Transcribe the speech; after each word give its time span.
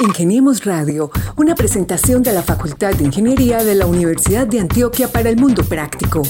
Ingeniemos 0.00 0.64
Radio, 0.64 1.10
una 1.36 1.54
presentación 1.54 2.22
de 2.22 2.32
la 2.32 2.42
Facultad 2.42 2.94
de 2.94 3.04
Ingeniería 3.04 3.62
de 3.62 3.74
la 3.74 3.86
Universidad 3.86 4.46
de 4.46 4.60
Antioquia 4.60 5.08
para 5.08 5.28
el 5.28 5.36
Mundo 5.36 5.62
Práctico. 5.62 6.22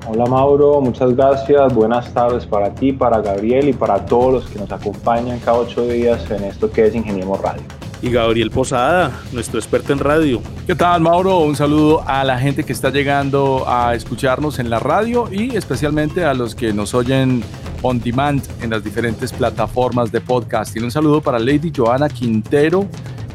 Hola 0.08 0.26
Mauro, 0.26 0.80
muchas 0.80 1.16
gracias. 1.16 1.74
Buenas 1.74 2.12
tardes 2.14 2.46
para 2.46 2.72
ti, 2.72 2.92
para 2.92 3.20
Gabriel 3.20 3.68
y 3.68 3.72
para 3.72 4.04
todos 4.06 4.32
los 4.32 4.46
que 4.46 4.58
nos 4.58 4.70
acompañan 4.70 5.40
cada 5.40 5.58
ocho 5.58 5.86
días 5.86 6.30
en 6.30 6.44
esto 6.44 6.70
que 6.70 6.86
es 6.86 6.94
Ingeniemos 6.94 7.40
Radio 7.40 7.62
y 8.02 8.10
Gabriel 8.10 8.50
Posada, 8.50 9.22
nuestro 9.32 9.58
experto 9.58 9.92
en 9.92 9.98
radio. 9.98 10.42
¿Qué 10.66 10.74
tal, 10.74 11.00
Mauro? 11.00 11.38
Un 11.40 11.56
saludo 11.56 12.02
a 12.06 12.24
la 12.24 12.38
gente 12.38 12.64
que 12.64 12.72
está 12.72 12.90
llegando 12.90 13.64
a 13.66 13.94
escucharnos 13.94 14.58
en 14.58 14.70
la 14.70 14.78
radio 14.78 15.28
y 15.32 15.56
especialmente 15.56 16.24
a 16.24 16.34
los 16.34 16.54
que 16.54 16.72
nos 16.72 16.94
oyen 16.94 17.42
on 17.82 18.00
demand 18.00 18.42
en 18.62 18.70
las 18.70 18.82
diferentes 18.84 19.32
plataformas 19.32 20.12
de 20.12 20.20
podcast. 20.20 20.76
Y 20.76 20.80
un 20.80 20.90
saludo 20.90 21.20
para 21.20 21.38
Lady 21.38 21.72
Joana 21.74 22.08
Quintero 22.08 22.86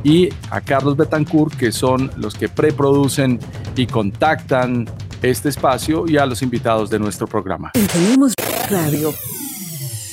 y 0.03 0.29
a 0.49 0.61
Carlos 0.61 0.97
Betancourt, 0.97 1.55
que 1.55 1.71
son 1.71 2.11
los 2.17 2.35
que 2.35 2.49
preproducen 2.49 3.39
y 3.75 3.87
contactan 3.87 4.89
este 5.21 5.49
espacio 5.49 6.05
y 6.07 6.17
a 6.17 6.25
los 6.25 6.41
invitados 6.41 6.89
de 6.89 6.99
nuestro 6.99 7.27
programa. 7.27 7.71
Tenemos 7.91 8.33
radio. 8.69 9.13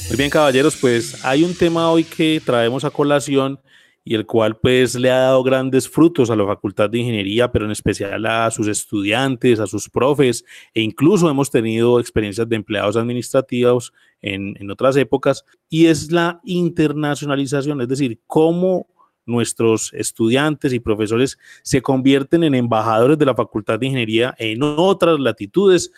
Muy 0.08 0.16
bien, 0.16 0.30
caballeros, 0.30 0.76
pues 0.76 1.24
hay 1.24 1.44
un 1.44 1.54
tema 1.54 1.90
hoy 1.90 2.04
que 2.04 2.40
traemos 2.44 2.84
a 2.84 2.90
colación 2.90 3.60
y 4.08 4.14
el 4.14 4.24
cual 4.24 4.56
pues 4.56 4.94
le 4.94 5.10
ha 5.10 5.18
dado 5.18 5.42
grandes 5.42 5.86
frutos 5.86 6.30
a 6.30 6.36
la 6.36 6.46
Facultad 6.46 6.88
de 6.88 6.96
Ingeniería, 6.96 7.52
pero 7.52 7.66
en 7.66 7.72
especial 7.72 8.24
a 8.24 8.50
sus 8.50 8.66
estudiantes, 8.66 9.60
a 9.60 9.66
sus 9.66 9.90
profes, 9.90 10.46
e 10.72 10.80
incluso 10.80 11.28
hemos 11.28 11.50
tenido 11.50 12.00
experiencias 12.00 12.48
de 12.48 12.56
empleados 12.56 12.96
administrativos 12.96 13.92
en, 14.22 14.56
en 14.58 14.70
otras 14.70 14.96
épocas, 14.96 15.44
y 15.68 15.86
es 15.88 16.10
la 16.10 16.40
internacionalización, 16.44 17.82
es 17.82 17.88
decir, 17.88 18.18
cómo 18.26 18.86
nuestros 19.26 19.92
estudiantes 19.92 20.72
y 20.72 20.80
profesores 20.80 21.38
se 21.60 21.82
convierten 21.82 22.44
en 22.44 22.54
embajadores 22.54 23.18
de 23.18 23.26
la 23.26 23.34
Facultad 23.34 23.78
de 23.78 23.88
Ingeniería 23.88 24.34
en 24.38 24.62
otras 24.62 25.20
latitudes, 25.20 25.92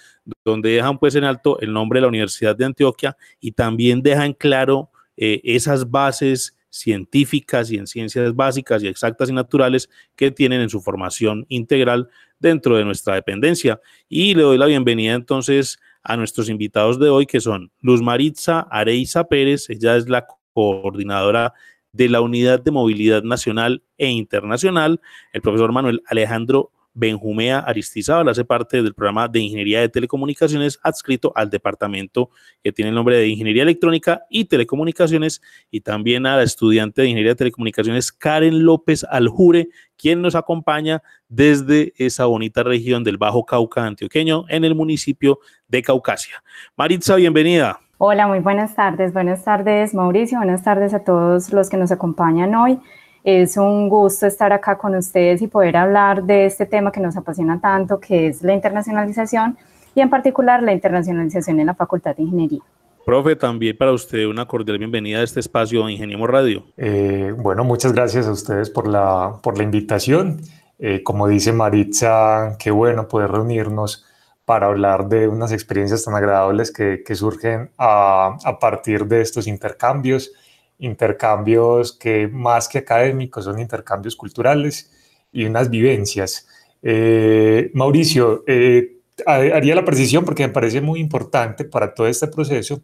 donde 0.44 0.70
dejan 0.70 0.98
pues 0.98 1.14
en 1.14 1.22
alto 1.22 1.61
el 1.61 1.72
nombre 1.72 1.98
de 1.98 2.03
la 2.03 2.08
Universidad 2.08 2.56
de 2.56 2.64
Antioquia 2.64 3.16
y 3.38 3.53
también 3.53 4.03
dejan 4.03 4.33
claro 4.33 4.91
eh, 5.16 5.41
esas 5.44 5.88
bases 5.88 6.56
científicas 6.70 7.70
y 7.70 7.76
en 7.76 7.86
ciencias 7.86 8.34
básicas 8.34 8.82
y 8.82 8.88
exactas 8.88 9.28
y 9.28 9.32
naturales 9.32 9.90
que 10.16 10.30
tienen 10.30 10.60
en 10.60 10.70
su 10.70 10.80
formación 10.80 11.44
integral 11.48 12.08
dentro 12.38 12.76
de 12.76 12.84
nuestra 12.84 13.14
dependencia. 13.14 13.80
Y 14.08 14.34
le 14.34 14.42
doy 14.42 14.56
la 14.56 14.66
bienvenida 14.66 15.14
entonces 15.14 15.78
a 16.02 16.16
nuestros 16.16 16.48
invitados 16.48 16.98
de 16.98 17.10
hoy, 17.10 17.26
que 17.26 17.41
son 17.41 17.70
Luz 17.80 18.00
Maritza 18.00 18.60
Areiza 18.70 19.24
Pérez, 19.24 19.68
ella 19.68 19.96
es 19.96 20.08
la 20.08 20.26
coordinadora 20.54 21.52
de 21.92 22.08
la 22.08 22.20
Unidad 22.20 22.62
de 22.62 22.70
Movilidad 22.70 23.22
Nacional 23.22 23.82
e 23.98 24.09
Internacional, 24.09 25.00
el 25.32 25.42
profesor 25.42 25.72
Manuel 25.72 26.03
Alejandro 26.06 26.70
Benjumea 26.93 27.61
Aristizábal 27.61 28.28
hace 28.28 28.45
parte 28.45 28.83
del 28.83 28.95
programa 28.95 29.28
de 29.28 29.41
Ingeniería 29.41 29.81
de 29.81 29.89
Telecomunicaciones 29.89 30.78
adscrito 30.83 31.33
al 31.34 31.51
departamento 31.51 32.31
que 32.62 32.73
tiene 32.73 32.89
el 32.89 32.95
nombre 32.95 33.17
de 33.17 33.28
Ingeniería 33.28 33.62
Electrónica 33.62 34.23
y 34.28 34.47
Telecomunicaciones 34.47 35.41
y 35.71 35.81
también 35.81 36.27
a 36.27 36.37
la 36.37 36.43
estudiante 36.43 37.03
de 37.03 37.09
Ingeniería 37.09 37.33
de 37.33 37.37
Telecomunicaciones 37.37 38.12
Karen 38.12 38.65
López 38.65 39.05
Aljure, 39.05 39.69
quien 39.97 40.23
nos 40.23 40.34
acompaña 40.34 41.03
desde 41.28 41.93
esa 41.97 42.27
bonita 42.27 42.62
región 42.62 43.05
del 43.05 43.19
Bajo 43.19 43.45
Cauca 43.45 43.87
antioqueño 43.87 44.45
en 44.49 44.65
el 44.65 44.75
municipio 44.75 45.39
de 45.69 45.83
Caucasia. 45.83 46.43
Maritza, 46.77 47.17
bienvenida. 47.17 47.81
Hola, 47.99 48.27
muy 48.27 48.39
buenas 48.39 48.75
tardes. 48.75 49.12
Buenas 49.12 49.45
tardes, 49.45 49.93
Mauricio. 49.93 50.39
Buenas 50.39 50.65
tardes 50.65 50.95
a 50.95 51.05
todos 51.05 51.53
los 51.53 51.69
que 51.69 51.77
nos 51.77 51.93
acompañan 51.93 52.55
hoy. 52.55 52.81
Es 53.22 53.56
un 53.58 53.88
gusto 53.88 54.26
estar 54.26 54.53
acá 54.53 54.78
con 54.78 54.94
ustedes 54.94 55.42
y 55.42 55.47
poder 55.47 55.76
hablar 55.76 56.22
de 56.25 56.47
este 56.47 56.64
tema 56.64 56.91
que 56.91 57.00
nos 57.00 57.16
apasiona 57.16 57.60
tanto, 57.60 58.00
que 58.00 58.28
es 58.28 58.42
la 58.42 58.54
internacionalización 58.54 59.58
y 59.94 60.00
en 60.00 60.08
particular 60.08 60.62
la 60.62 60.72
internacionalización 60.72 61.60
en 61.60 61.66
la 61.66 61.75
Facultad 61.75 62.16
de 62.16 62.22
Ingeniería. 62.22 62.60
Profe, 63.04 63.36
también 63.36 63.76
para 63.76 63.92
usted 63.92 64.26
una 64.26 64.47
cordial 64.47 64.78
bienvenida 64.78 65.19
a 65.19 65.22
este 65.22 65.41
espacio 65.41 65.88
Ingeniemos 65.88 66.30
Radio. 66.30 66.64
Eh, 66.76 67.34
bueno, 67.36 67.64
muchas 67.64 67.92
gracias 67.92 68.26
a 68.26 68.32
ustedes 68.32 68.70
por 68.70 68.86
la, 68.86 69.34
por 69.42 69.59
la 69.59 69.64
invitación. 69.64 70.41
Eh, 70.78 71.03
como 71.03 71.28
dice 71.28 71.53
Maritza, 71.53 72.56
qué 72.59 72.70
bueno 72.70 73.06
poder 73.06 73.30
reunirnos 73.32 74.06
para 74.47 74.66
hablar 74.66 75.09
de 75.09 75.28
unas 75.28 75.53
experiencias 75.53 76.04
tan 76.04 76.14
agradables 76.14 76.72
que, 76.72 77.03
que 77.04 77.14
surgen 77.14 77.70
a, 77.76 78.38
a, 78.44 78.59
partir 78.59 79.06
de 79.06 79.20
estos 79.20 79.47
intercambios 79.47 80.32
intercambios 80.80 81.92
que 81.92 82.28
más 82.28 82.68
que 82.68 82.78
académicos 82.78 83.44
son 83.44 83.58
intercambios 83.60 84.16
culturales 84.16 84.91
y 85.32 85.44
unas 85.44 85.70
vivencias. 85.70 86.46
Eh, 86.82 87.70
Mauricio, 87.74 88.42
eh, 88.46 88.96
haría 89.26 89.74
la 89.74 89.84
precisión 89.84 90.24
porque 90.24 90.46
me 90.46 90.52
parece 90.52 90.80
muy 90.80 91.00
importante 91.00 91.64
para 91.64 91.94
todo 91.94 92.06
este 92.06 92.26
proceso 92.28 92.82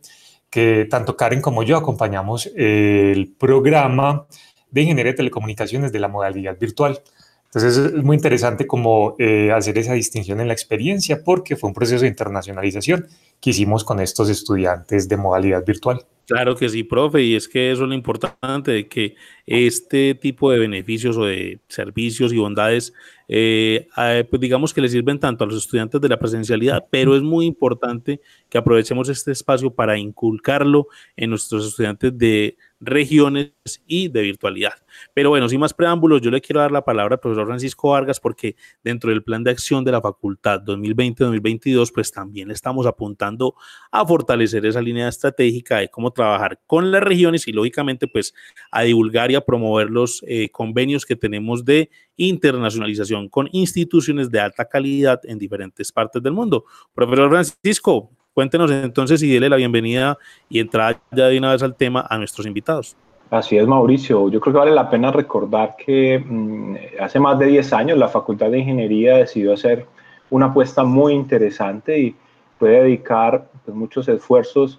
que 0.50 0.86
tanto 0.88 1.16
Karen 1.16 1.40
como 1.40 1.62
yo 1.62 1.76
acompañamos 1.76 2.50
el 2.54 3.34
programa 3.38 4.26
de 4.70 4.82
Ingeniería 4.82 5.12
de 5.12 5.16
Telecomunicaciones 5.16 5.92
de 5.92 5.98
la 5.98 6.08
modalidad 6.08 6.58
virtual. 6.58 7.00
Entonces 7.46 7.76
es 7.78 8.04
muy 8.04 8.16
interesante 8.16 8.66
como 8.66 9.14
eh, 9.18 9.50
hacer 9.52 9.78
esa 9.78 9.94
distinción 9.94 10.40
en 10.40 10.48
la 10.48 10.52
experiencia 10.52 11.22
porque 11.24 11.56
fue 11.56 11.68
un 11.68 11.74
proceso 11.74 12.02
de 12.02 12.08
internacionalización 12.08 13.06
que 13.40 13.50
hicimos 13.50 13.84
con 13.84 14.00
estos 14.00 14.28
estudiantes 14.28 15.08
de 15.08 15.16
modalidad 15.16 15.64
virtual. 15.64 16.04
Claro 16.28 16.56
que 16.56 16.68
sí, 16.68 16.82
profe, 16.82 17.22
y 17.22 17.36
es 17.36 17.46
que 17.46 17.70
eso 17.70 17.84
es 17.84 17.88
lo 17.88 17.94
importante, 17.94 18.72
de 18.72 18.88
que 18.88 19.14
este 19.46 20.12
tipo 20.16 20.50
de 20.50 20.58
beneficios 20.58 21.16
o 21.16 21.24
de 21.24 21.60
servicios 21.68 22.32
y 22.32 22.38
bondades, 22.38 22.92
eh, 23.28 23.86
pues 24.28 24.40
digamos 24.40 24.74
que 24.74 24.80
le 24.80 24.88
sirven 24.88 25.20
tanto 25.20 25.44
a 25.44 25.46
los 25.46 25.56
estudiantes 25.56 26.00
de 26.00 26.08
la 26.08 26.18
presencialidad, 26.18 26.84
pero 26.90 27.14
es 27.14 27.22
muy 27.22 27.46
importante 27.46 28.20
que 28.48 28.58
aprovechemos 28.58 29.08
este 29.08 29.30
espacio 29.30 29.72
para 29.72 29.98
inculcarlo 29.98 30.88
en 31.16 31.30
nuestros 31.30 31.64
estudiantes 31.64 32.18
de 32.18 32.56
regiones 32.80 33.52
y 33.86 34.08
de 34.08 34.22
virtualidad. 34.22 34.74
Pero 35.14 35.30
bueno, 35.30 35.48
sin 35.48 35.60
más 35.60 35.72
preámbulos, 35.72 36.20
yo 36.20 36.30
le 36.30 36.40
quiero 36.40 36.60
dar 36.60 36.72
la 36.72 36.84
palabra 36.84 37.14
al 37.14 37.20
profesor 37.20 37.46
Francisco 37.46 37.90
Vargas 37.90 38.20
porque 38.20 38.56
dentro 38.84 39.10
del 39.10 39.22
plan 39.22 39.42
de 39.44 39.50
acción 39.50 39.84
de 39.84 39.92
la 39.92 40.00
facultad 40.00 40.62
2020-2022, 40.62 41.90
pues 41.92 42.12
también 42.12 42.50
estamos 42.50 42.86
apuntando 42.86 43.54
a 43.90 44.06
fortalecer 44.06 44.66
esa 44.66 44.82
línea 44.82 45.08
estratégica 45.08 45.78
de 45.78 45.88
cómo 45.88 46.10
trabajar 46.10 46.60
con 46.66 46.90
las 46.90 47.02
regiones 47.02 47.48
y 47.48 47.52
lógicamente 47.52 48.06
pues 48.08 48.34
a 48.70 48.82
divulgar 48.82 49.30
y 49.30 49.36
a 49.36 49.40
promover 49.40 49.90
los 49.90 50.22
eh, 50.26 50.50
convenios 50.50 51.06
que 51.06 51.16
tenemos 51.16 51.64
de 51.64 51.90
internacionalización 52.16 53.28
con 53.28 53.48
instituciones 53.52 54.30
de 54.30 54.40
alta 54.40 54.66
calidad 54.66 55.20
en 55.24 55.38
diferentes 55.38 55.92
partes 55.92 56.22
del 56.22 56.32
mundo. 56.32 56.64
Profesor 56.94 57.30
Francisco, 57.30 58.10
Cuéntenos 58.36 58.70
entonces 58.70 59.22
y 59.22 59.32
dele 59.32 59.48
la 59.48 59.56
bienvenida 59.56 60.18
y 60.50 60.60
entrar 60.60 60.98
ya 61.10 61.28
de 61.28 61.38
una 61.38 61.52
vez 61.52 61.62
al 61.62 61.74
tema 61.74 62.06
a 62.06 62.18
nuestros 62.18 62.46
invitados. 62.46 62.94
Así 63.30 63.56
es, 63.56 63.66
Mauricio. 63.66 64.28
Yo 64.28 64.42
creo 64.42 64.52
que 64.52 64.58
vale 64.58 64.72
la 64.72 64.90
pena 64.90 65.10
recordar 65.10 65.74
que 65.74 66.18
mm, 66.18 66.76
hace 67.00 67.18
más 67.18 67.38
de 67.38 67.46
10 67.46 67.72
años 67.72 67.96
la 67.96 68.08
Facultad 68.08 68.50
de 68.50 68.58
Ingeniería 68.58 69.16
decidió 69.16 69.54
hacer 69.54 69.86
una 70.28 70.46
apuesta 70.46 70.84
muy 70.84 71.14
interesante 71.14 71.98
y 71.98 72.14
puede 72.58 72.82
dedicar 72.82 73.48
pues, 73.64 73.74
muchos 73.74 74.06
esfuerzos 74.06 74.78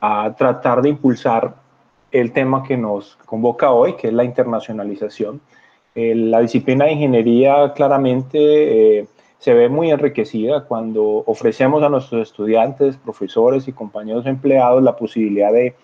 a 0.00 0.34
tratar 0.36 0.82
de 0.82 0.88
impulsar 0.88 1.54
el 2.10 2.32
tema 2.32 2.64
que 2.64 2.76
nos 2.76 3.14
convoca 3.24 3.70
hoy, 3.70 3.94
que 3.94 4.08
es 4.08 4.14
la 4.14 4.24
internacionalización. 4.24 5.40
la 5.94 6.40
disciplina 6.40 6.86
de 6.86 6.92
ingeniería 6.94 7.72
claramente 7.72 8.98
eh, 8.98 9.06
se 9.38 9.54
ve 9.54 9.68
muy 9.68 9.90
enriquecida 9.90 10.64
cuando 10.64 11.22
ofrecemos 11.26 11.82
a 11.82 11.88
nuestros 11.88 12.22
estudiantes, 12.22 12.96
profesores 12.96 13.68
y 13.68 13.72
compañeros 13.72 14.26
empleados 14.26 14.82
la 14.82 14.96
posibilidad 14.96 15.52
de 15.52 15.74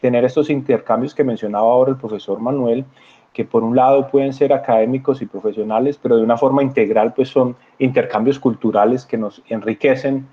tener 0.00 0.24
estos 0.24 0.48
intercambios 0.50 1.14
que 1.14 1.24
mencionaba 1.24 1.66
ahora 1.66 1.90
el 1.90 1.96
profesor 1.96 2.40
Manuel 2.40 2.84
que 3.32 3.44
por 3.44 3.62
un 3.62 3.76
lado 3.76 4.08
pueden 4.08 4.32
ser 4.32 4.52
académicos 4.52 5.22
y 5.22 5.26
profesionales, 5.26 5.98
pero 6.02 6.16
de 6.16 6.22
una 6.22 6.36
forma 6.36 6.62
integral 6.62 7.14
pues 7.14 7.28
son 7.28 7.56
intercambios 7.78 8.38
culturales 8.38 9.06
que 9.06 9.16
nos 9.16 9.42
enriquecen 9.48 10.26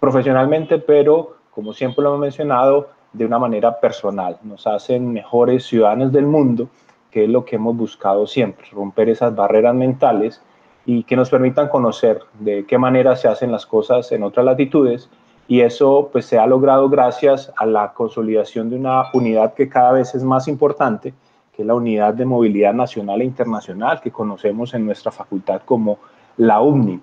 profesionalmente, 0.00 0.78
pero 0.78 1.36
como 1.50 1.72
siempre 1.72 2.02
lo 2.02 2.10
hemos 2.10 2.20
mencionado, 2.20 2.88
de 3.12 3.26
una 3.26 3.38
manera 3.38 3.78
personal, 3.78 4.38
nos 4.42 4.66
hacen 4.66 5.12
mejores 5.12 5.66
ciudadanos 5.66 6.12
del 6.12 6.24
mundo, 6.24 6.68
que 7.10 7.24
es 7.24 7.30
lo 7.30 7.44
que 7.44 7.56
hemos 7.56 7.76
buscado 7.76 8.26
siempre, 8.26 8.66
romper 8.72 9.10
esas 9.10 9.34
barreras 9.36 9.74
mentales 9.74 10.42
y 10.84 11.04
que 11.04 11.16
nos 11.16 11.30
permitan 11.30 11.68
conocer 11.68 12.20
de 12.40 12.64
qué 12.66 12.78
manera 12.78 13.16
se 13.16 13.28
hacen 13.28 13.52
las 13.52 13.66
cosas 13.66 14.10
en 14.12 14.22
otras 14.22 14.44
latitudes 14.44 15.08
y 15.48 15.60
eso 15.60 16.08
pues 16.12 16.26
se 16.26 16.38
ha 16.38 16.46
logrado 16.46 16.88
gracias 16.88 17.52
a 17.56 17.66
la 17.66 17.92
consolidación 17.92 18.70
de 18.70 18.76
una 18.76 19.04
unidad 19.12 19.54
que 19.54 19.68
cada 19.68 19.92
vez 19.92 20.14
es 20.14 20.24
más 20.24 20.48
importante, 20.48 21.14
que 21.54 21.62
es 21.62 21.68
la 21.68 21.74
unidad 21.74 22.14
de 22.14 22.24
movilidad 22.24 22.74
nacional 22.74 23.20
e 23.20 23.24
internacional 23.24 24.00
que 24.00 24.10
conocemos 24.10 24.74
en 24.74 24.86
nuestra 24.86 25.12
facultad 25.12 25.62
como 25.64 25.98
la 26.36 26.60
UNI. 26.60 27.00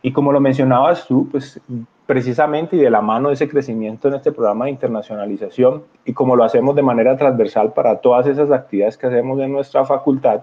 Y 0.00 0.12
como 0.12 0.32
lo 0.32 0.40
mencionabas 0.40 1.06
tú, 1.06 1.28
pues 1.30 1.60
precisamente 2.06 2.76
y 2.76 2.80
de 2.80 2.90
la 2.90 3.00
mano 3.00 3.28
de 3.28 3.34
ese 3.34 3.48
crecimiento 3.48 4.08
en 4.08 4.14
este 4.14 4.32
programa 4.32 4.64
de 4.64 4.72
internacionalización 4.72 5.84
y 6.04 6.12
como 6.12 6.34
lo 6.34 6.44
hacemos 6.44 6.74
de 6.74 6.82
manera 6.82 7.16
transversal 7.16 7.72
para 7.72 7.98
todas 7.98 8.26
esas 8.26 8.50
actividades 8.50 8.96
que 8.96 9.06
hacemos 9.06 9.38
en 9.40 9.52
nuestra 9.52 9.84
facultad, 9.84 10.42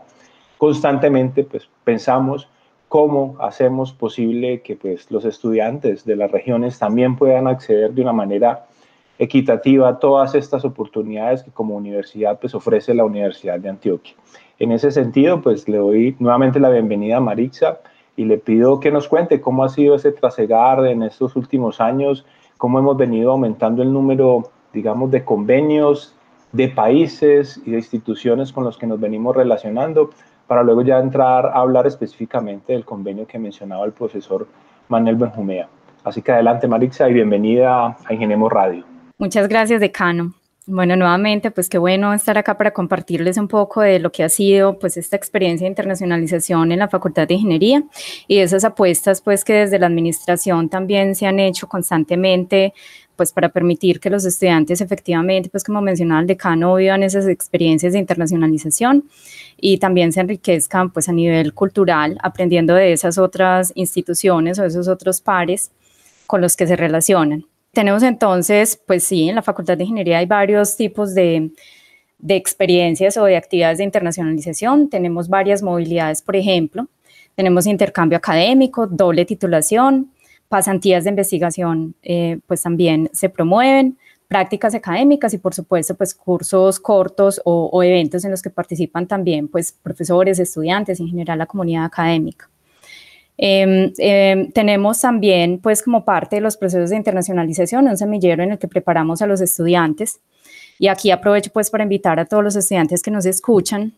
constantemente 0.57 1.43
pues 1.43 1.69
pensamos 1.83 2.49
cómo 2.89 3.37
hacemos 3.39 3.93
posible 3.93 4.61
que 4.61 4.75
pues 4.75 5.09
los 5.11 5.23
estudiantes 5.23 6.03
de 6.05 6.15
las 6.15 6.31
regiones 6.31 6.79
también 6.79 7.15
puedan 7.15 7.47
acceder 7.47 7.93
de 7.93 8.01
una 8.01 8.13
manera 8.13 8.65
equitativa 9.19 9.87
a 9.87 9.99
todas 9.99 10.33
estas 10.33 10.65
oportunidades 10.65 11.43
que 11.43 11.51
como 11.51 11.75
universidad 11.75 12.39
pues 12.39 12.55
ofrece 12.55 12.93
la 12.95 13.05
Universidad 13.05 13.59
de 13.59 13.69
Antioquia. 13.69 14.15
En 14.57 14.71
ese 14.71 14.89
sentido 14.89 15.41
pues 15.41 15.69
le 15.69 15.77
doy 15.77 16.15
nuevamente 16.19 16.59
la 16.59 16.71
bienvenida 16.71 17.17
a 17.17 17.21
Marixa 17.21 17.79
y 18.17 18.25
le 18.25 18.39
pido 18.39 18.79
que 18.79 18.91
nos 18.91 19.07
cuente 19.07 19.39
cómo 19.39 19.63
ha 19.63 19.69
sido 19.69 19.95
ese 19.95 20.11
trasegar 20.11 20.85
en 20.87 21.03
estos 21.03 21.35
últimos 21.35 21.79
años, 21.79 22.25
cómo 22.57 22.79
hemos 22.79 22.97
venido 22.97 23.31
aumentando 23.31 23.83
el 23.83 23.93
número, 23.93 24.49
digamos, 24.73 25.11
de 25.11 25.23
convenios, 25.23 26.15
de 26.51 26.69
países 26.69 27.61
y 27.65 27.71
de 27.71 27.77
instituciones 27.77 28.51
con 28.51 28.63
los 28.63 28.77
que 28.77 28.87
nos 28.87 28.99
venimos 28.99 29.35
relacionando, 29.35 30.09
para 30.49 30.63
luego 30.63 30.81
ya 30.81 30.97
entrar 30.97 31.45
a 31.45 31.59
hablar 31.59 31.85
específicamente 31.85 32.73
del 32.73 32.83
convenio 32.83 33.27
que 33.27 33.37
mencionaba 33.37 33.85
el 33.85 33.91
profesor 33.91 34.47
Manuel 34.87 35.15
Benjumea. 35.15 35.69
Así 36.03 36.23
que 36.23 36.31
adelante, 36.31 36.67
Marixa, 36.67 37.07
y 37.07 37.13
bienvenida 37.13 37.95
a 38.03 38.13
Ingenemos 38.13 38.51
Radio. 38.51 38.83
Muchas 39.19 39.47
gracias, 39.47 39.79
decano. 39.79 40.33
Bueno, 40.71 40.95
nuevamente, 40.95 41.49
pues 41.49 41.67
qué 41.67 41.79
bueno 41.79 42.13
estar 42.13 42.37
acá 42.37 42.55
para 42.55 42.69
compartirles 42.69 43.37
un 43.37 43.47
poco 43.47 43.81
de 43.81 43.97
lo 43.97 44.11
que 44.11 44.23
ha 44.23 44.29
sido 44.29 44.77
pues 44.77 44.97
esta 44.97 45.15
experiencia 45.15 45.65
de 45.65 45.69
internacionalización 45.69 46.71
en 46.71 46.77
la 46.77 46.87
Facultad 46.87 47.27
de 47.27 47.33
Ingeniería 47.33 47.83
y 48.27 48.37
esas 48.37 48.63
apuestas 48.63 49.19
pues 49.21 49.43
que 49.43 49.53
desde 49.53 49.79
la 49.79 49.87
administración 49.87 50.69
también 50.69 51.15
se 51.15 51.25
han 51.25 51.39
hecho 51.39 51.67
constantemente 51.67 52.75
pues 53.15 53.33
para 53.33 53.49
permitir 53.49 53.99
que 53.99 54.11
los 54.11 54.25
estudiantes 54.25 54.79
efectivamente, 54.79 55.49
pues 55.49 55.63
como 55.63 55.81
mencionaba 55.81 56.21
el 56.21 56.27
decano, 56.27 56.75
vivan 56.75 57.01
esas 57.01 57.25
experiencias 57.27 57.93
de 57.93 57.99
internacionalización 57.99 59.09
y 59.57 59.79
también 59.79 60.13
se 60.13 60.19
enriquezcan 60.19 60.91
pues 60.91 61.09
a 61.09 61.13
nivel 61.13 61.55
cultural, 61.55 62.19
aprendiendo 62.21 62.75
de 62.75 62.93
esas 62.93 63.17
otras 63.17 63.71
instituciones 63.73 64.59
o 64.59 64.65
esos 64.65 64.87
otros 64.87 65.19
pares 65.19 65.71
con 66.27 66.41
los 66.41 66.55
que 66.55 66.67
se 66.67 66.75
relacionan. 66.75 67.47
Tenemos 67.71 68.01
entonces, 68.01 68.81
pues 68.87 69.03
sí, 69.03 69.29
en 69.29 69.35
la 69.35 69.43
Facultad 69.43 69.77
de 69.77 69.83
Ingeniería 69.83 70.17
hay 70.17 70.25
varios 70.25 70.75
tipos 70.75 71.13
de, 71.13 71.51
experiencias 72.27 73.15
o 73.17 73.25
de 73.25 73.37
actividades 73.37 73.77
de 73.77 73.83
internacionalización. 73.83 74.89
Tenemos 74.89 75.29
varias 75.29 75.61
movilidades, 75.61 76.21
por 76.21 76.35
ejemplo. 76.35 76.87
Tenemos 77.35 77.67
intercambio 77.67 78.17
académico, 78.17 78.87
doble 78.87 79.23
titulación, 79.23 80.11
pasantías 80.49 81.03
de 81.03 81.11
investigación, 81.11 81.95
eh, 82.01 82.39
pues 82.47 82.63
también 82.63 83.09
se 83.13 83.29
promueven, 83.29 83.97
prácticas 84.27 84.75
académicas 84.75 85.33
y 85.33 85.37
por 85.37 85.53
supuesto 85.53 85.95
pues 85.95 86.13
cursos 86.13 86.79
cortos 86.79 87.41
o, 87.45 87.69
o, 87.71 87.83
eventos 87.83 88.25
en 88.25 88.31
los 88.31 88.41
que 88.41 88.49
participan 88.49 89.07
también 89.07 89.47
pues 89.47 89.71
profesores, 89.71 90.39
estudiantes, 90.39 90.99
en 90.99 91.07
general 91.07 91.39
la 91.39 91.45
comunidad 91.45 91.85
académica. 91.85 92.49
Em, 93.41 93.93
em, 93.99 94.51
tenemos 94.51 94.99
también, 94.99 95.59
pues 95.59 95.81
como 95.81 96.03
parte 96.03 96.35
de 96.35 96.41
los 96.41 96.57
procesos 96.57 96.89
de 96.89 96.97
internacionalización, 96.97 97.87
un 97.87 97.95
semillero 97.95 98.43
en 98.43 98.51
el 98.51 98.59
que 98.59 98.67
preparamos 98.67 99.21
a 99.21 99.27
los 99.27 99.39
estudiantes. 99.39 100.19
Y 100.77 100.89
aquí 100.89 101.09
aprovecho 101.09 101.49
pues 101.53 101.69
para 101.69 101.83
invitar 101.83 102.19
a 102.19 102.25
todos 102.25 102.43
los 102.43 102.57
estudiantes 102.57 103.01
que 103.01 103.11
nos 103.11 103.25
escuchan 103.25 103.93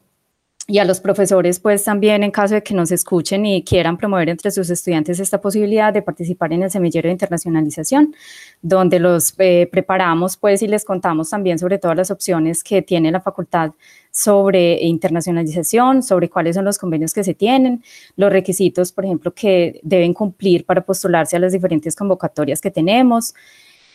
y 0.68 0.78
a 0.78 0.86
los 0.86 1.00
profesores, 1.02 1.60
pues 1.60 1.84
también 1.84 2.24
en 2.24 2.31
caso 2.31 2.54
de 2.54 2.63
que 2.63 2.74
nos 2.74 2.92
escuchen 2.92 3.46
y 3.46 3.63
quieran 3.63 3.98
promover 3.98 4.30
entre 4.30 4.52
sus 4.52 4.69
estudiantes 4.69 5.19
esta 5.19 5.42
posibilidad 5.42 5.92
de 5.92 6.02
participar 6.02 6.54
en 6.54 6.63
el 6.63 6.72
semillero 6.72 7.08
de 7.08 7.13
internacionalización, 7.13 8.16
donde 8.62 9.00
los 9.00 9.34
eh, 9.40 9.68
preparamos, 9.72 10.38
pues 10.38 10.62
y 10.62 10.68
les 10.68 10.86
contamos 10.86 11.30
también 11.30 11.58
sobre 11.60 11.78
todas 11.78 11.98
las 11.98 12.12
opciones 12.12 12.63
que 12.63 12.81
tiene 12.81 13.12
la 13.12 13.22
facultad 13.22 13.72
sobre 14.12 14.84
internacionalización, 14.84 16.04
sobre 16.04 16.30
cuáles 16.30 16.56
son 16.56 16.66
los 16.66 16.78
convenios 16.78 17.14
que 17.14 17.24
se 17.24 17.34
tienen, 17.34 17.84
los 18.16 18.31
requisitos, 18.31 18.92
por 18.92 19.06
ejemplo, 19.06 19.34
que 19.34 19.80
deben 19.84 20.14
cumplir 20.14 20.66
para 20.66 20.81
postularse 20.81 21.38
a 21.38 21.40
las 21.40 21.54
diferentes 21.54 21.96
convocatorias 21.96 22.62
que 22.62 22.72
tenemos. 22.72 23.34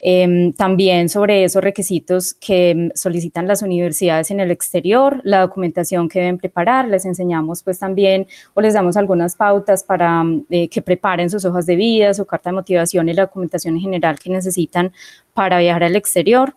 Em, 0.02 0.52
también 0.52 1.08
sobre 1.08 1.44
esos 1.44 1.62
requisitos 1.62 2.34
que 2.34 2.90
solicitan 2.94 3.46
las 3.46 3.62
universidades 3.62 4.30
en 4.30 4.40
el 4.40 4.50
exterior, 4.50 5.20
la 5.24 5.40
documentación 5.40 6.08
que 6.08 6.20
deben 6.20 6.38
preparar, 6.38 6.88
les 6.88 7.06
enseñamos 7.06 7.62
pues 7.62 7.78
también 7.78 8.26
o 8.54 8.60
les 8.60 8.74
damos 8.74 8.96
algunas 8.96 9.36
pautas 9.36 9.84
para 9.84 10.24
eh, 10.50 10.68
que 10.68 10.82
preparen 10.82 11.30
sus 11.30 11.44
hojas 11.44 11.66
de 11.66 11.76
vida, 11.76 12.14
su 12.14 12.26
carta 12.26 12.50
de 12.50 12.54
motivación 12.54 13.08
y 13.08 13.14
la 13.14 13.22
documentación 13.22 13.76
en 13.76 13.80
general 13.80 14.18
que 14.18 14.30
necesitan 14.30 14.92
para 15.32 15.58
viajar 15.58 15.84
al 15.84 15.96
exterior. 15.96 16.54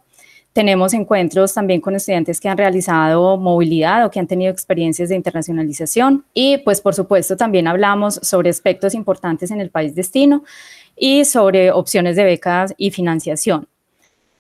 Tenemos 0.54 0.94
encuentros 0.94 1.54
también 1.54 1.80
con 1.80 1.96
estudiantes 1.96 2.40
que 2.40 2.50
han 2.50 2.58
realizado 2.58 3.38
movilidad 3.38 4.06
o 4.06 4.10
que 4.10 4.20
han 4.20 4.28
tenido 4.28 4.52
experiencias 4.52 5.10
de 5.10 5.16
internacionalización 5.16 6.26
y 6.34 6.58
pues 6.60 6.82
por 6.82 6.96
supuesto 6.96 7.38
también 7.38 7.68
hablamos 7.68 8.16
sobre 8.24 8.50
aspectos 8.50 8.96
importantes 8.96 9.52
en 9.52 9.62
el 9.62 9.70
país 9.70 9.94
destino 9.94 10.44
y 10.98 11.24
sobre 11.26 11.72
opciones 11.72 12.16
de 12.16 12.24
becas 12.24 12.74
y 12.78 12.92
financiación. 12.92 13.68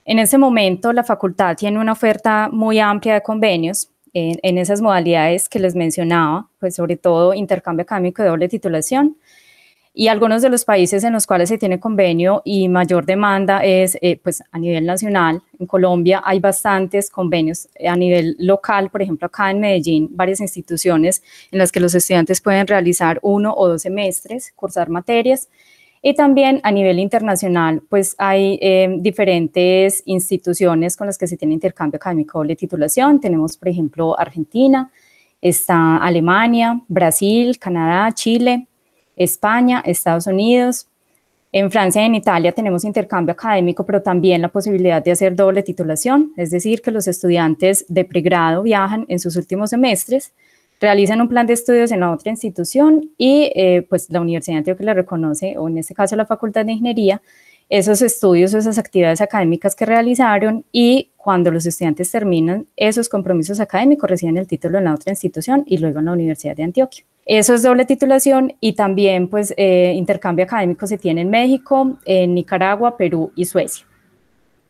En 0.03 0.17
este 0.17 0.39
momento, 0.39 0.91
la 0.91 1.03
facultad 1.03 1.55
tiene 1.55 1.79
una 1.79 1.91
oferta 1.91 2.49
muy 2.51 2.79
amplia 2.79 3.13
de 3.13 3.21
convenios 3.21 3.89
en, 4.13 4.57
esas 4.57 4.81
modalidades 4.81 5.47
que 5.47 5.59
les 5.59 5.75
mencionaba, 5.75 6.47
pues 6.59 6.75
sobre 6.75 6.97
todo 6.97 7.35
intercambio 7.35 7.83
académico 7.83 8.23
de 8.23 8.29
doble 8.29 8.49
titulación. 8.49 9.17
Y 9.93 10.07
algunos 10.07 10.41
de 10.41 10.49
los 10.49 10.65
países 10.65 11.03
en 11.03 11.13
los 11.13 11.25
cuales 11.25 11.49
se 11.49 11.57
tiene 11.57 11.79
convenio 11.79 12.41
y 12.45 12.69
mayor 12.69 13.05
demanda 13.05 13.63
es 13.65 13.97
eh, 14.01 14.19
pues 14.23 14.43
a 14.51 14.59
nivel 14.59 14.85
nacional. 14.85 15.41
En 15.59 15.65
Colombia 15.65 16.21
hay 16.23 16.39
bastantes 16.39 17.09
convenios 17.09 17.67
a 17.85 17.95
nivel 17.95 18.35
local, 18.39 18.89
por 18.91 19.01
ejemplo 19.01 19.25
acá 19.27 19.51
en 19.51 19.59
Medellín, 19.59 20.07
varias 20.11 20.39
instituciones 20.41 21.23
en 21.51 21.59
las 21.59 21.71
que 21.71 21.79
los 21.79 21.95
estudiantes 21.95 22.39
pueden 22.39 22.67
realizar 22.67 23.19
uno 23.23 23.53
o 23.55 23.67
dos 23.67 23.81
semestres, 23.81 24.53
cursar 24.55 24.89
materias 24.89 25.49
y 26.01 26.13
también 26.13 26.61
a 26.63 26.71
nivel 26.71 26.97
internacional, 26.97 27.81
pues 27.89 28.15
hay 28.17 28.57
eh, 28.61 28.95
diferentes 28.99 30.01
instituciones 30.05 30.95
con 30.95 31.07
las 31.07 31.17
que 31.17 31.27
se 31.27 31.35
tiene 31.35 31.55
intercambio 31.55 31.97
académico 31.97 32.43
de 32.45 32.55
titulación. 32.55 33.19
Tenemos, 33.19 33.57
por 33.57 33.67
ejemplo, 33.67 34.17
Argentina, 34.17 34.91
está 35.41 35.97
Alemania, 35.97 36.81
Brasil, 36.87 37.59
Canadá, 37.59 38.13
Chile, 38.13 38.68
España, 39.19 39.83
Estados 39.85 40.25
Unidos. 40.25 40.87
En 41.51 41.69
Francia 41.69 42.01
y 42.01 42.05
en 42.05 42.15
Italia 42.15 42.51
tenemos 42.51 42.83
intercambio 42.83 43.33
académico, 43.33 43.85
pero 43.85 44.01
también 44.01 44.41
la 44.41 44.49
posibilidad 44.49 45.03
de 45.03 45.11
hacer 45.11 45.35
doble 45.35 45.61
titulación, 45.61 46.31
es 46.37 46.49
decir, 46.49 46.81
que 46.81 46.91
los 46.91 47.07
estudiantes 47.07 47.85
de 47.87 48.05
pregrado 48.05 48.63
viajan 48.63 49.05
en 49.07 49.19
sus 49.19 49.35
últimos 49.35 49.69
semestres 49.69 50.33
realizan 50.79 51.21
un 51.21 51.27
plan 51.27 51.45
de 51.45 51.53
estudios 51.53 51.91
en 51.91 51.99
la 51.99 52.11
otra 52.11 52.31
institución 52.31 53.11
y 53.17 53.51
eh, 53.55 53.85
pues 53.89 54.09
la 54.09 54.21
Universidad 54.21 54.55
de 54.55 54.59
Antioquia 54.59 54.85
le 54.85 54.93
reconoce, 54.93 55.57
o 55.57 55.67
en 55.67 55.77
este 55.77 55.93
caso 55.93 56.15
la 56.15 56.25
Facultad 56.25 56.65
de 56.65 56.73
Ingeniería, 56.73 57.21
esos 57.69 58.01
estudios 58.01 58.53
esas 58.53 58.79
actividades 58.79 59.21
académicas 59.21 59.75
que 59.75 59.85
realizaron 59.85 60.65
y 60.71 61.11
cuando 61.17 61.51
los 61.51 61.65
estudiantes 61.67 62.09
terminan 62.09 62.65
esos 62.75 63.09
compromisos 63.09 63.59
académicos 63.59 64.09
reciben 64.09 64.37
el 64.37 64.47
título 64.47 64.79
en 64.79 64.85
la 64.85 64.95
otra 64.95 65.11
institución 65.11 65.63
y 65.67 65.77
luego 65.77 65.99
en 65.99 66.05
la 66.05 66.13
Universidad 66.13 66.55
de 66.55 66.63
Antioquia. 66.63 67.03
Eso 67.31 67.53
es 67.53 67.61
doble 67.61 67.85
titulación 67.85 68.53
y 68.59 68.73
también 68.73 69.27
pues 69.27 69.53
eh, 69.55 69.93
intercambio 69.95 70.45
académico 70.45 70.87
se 70.87 70.97
tiene 70.97 71.21
en 71.21 71.29
México, 71.29 71.99
en 72.03 72.33
Nicaragua, 72.33 72.97
Perú 72.97 73.31
y 73.35 73.45
Suecia. 73.45 73.85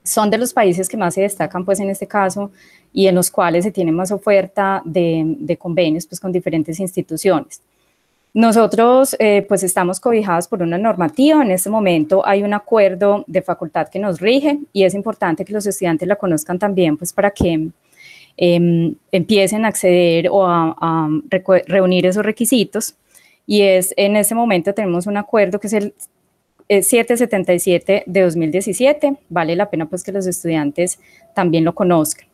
Son 0.04 0.30
de 0.30 0.38
los 0.38 0.52
países 0.52 0.90
que 0.90 0.98
más 0.98 1.14
se 1.14 1.22
destacan 1.22 1.64
pues 1.64 1.80
en 1.80 1.90
este 1.90 2.06
caso 2.06 2.52
y 2.92 3.08
en 3.08 3.16
los 3.16 3.32
cuales 3.32 3.64
se 3.64 3.72
tiene 3.72 3.94
más 3.94 4.12
oferta 4.12 4.82
de, 4.84 5.58
convenios 5.58 6.06
pues, 6.06 6.20
con 6.20 6.34
diferentes 6.34 6.82
instituciones. 6.82 7.62
Nosotros 8.34 9.16
eh, 9.20 9.46
pues 9.48 9.64
estamos 9.64 10.02
cobijados 10.02 10.50
por 10.50 10.62
una 10.62 10.78
normativa, 10.78 11.42
en 11.42 11.52
este 11.52 11.70
momento 11.70 12.28
hay 12.28 12.44
un 12.44 12.54
acuerdo 12.54 13.24
de 13.26 13.42
facultad 13.42 13.88
que 13.88 14.00
nos 14.00 14.20
rige 14.20 14.60
y 14.74 14.84
es 14.84 14.96
importante 14.96 15.46
que 15.46 15.54
los 15.54 15.66
estudiantes 15.66 16.10
la 16.10 16.18
conozcan 16.18 16.60
también 16.60 16.98
pues 16.98 17.14
para 17.14 17.32
que 17.32 17.70
em, 18.42 18.96
empiecen 19.12 19.66
a 19.66 19.68
acceder 19.68 20.30
o 20.32 20.46
a, 20.48 21.10
reunir 21.68 22.06
esos 22.06 22.24
requisitos. 22.24 22.96
Y 23.46 23.64
es 23.64 23.94
en 23.98 24.16
ese 24.16 24.34
momento 24.34 24.74
tenemos 24.74 25.08
un 25.08 25.18
acuerdo 25.18 25.60
que 25.60 25.68
es 25.68 25.74
el 25.74 25.94
777 26.70 28.04
de 28.06 28.22
2017. 28.22 29.18
Vale 29.28 29.58
la 29.58 29.70
pena 29.70 29.88
pues 29.88 30.04
que 30.04 30.14
los 30.14 30.26
estudiantes 30.26 31.00
también 31.36 31.66
lo 31.66 31.76
conozcan. 31.76 32.28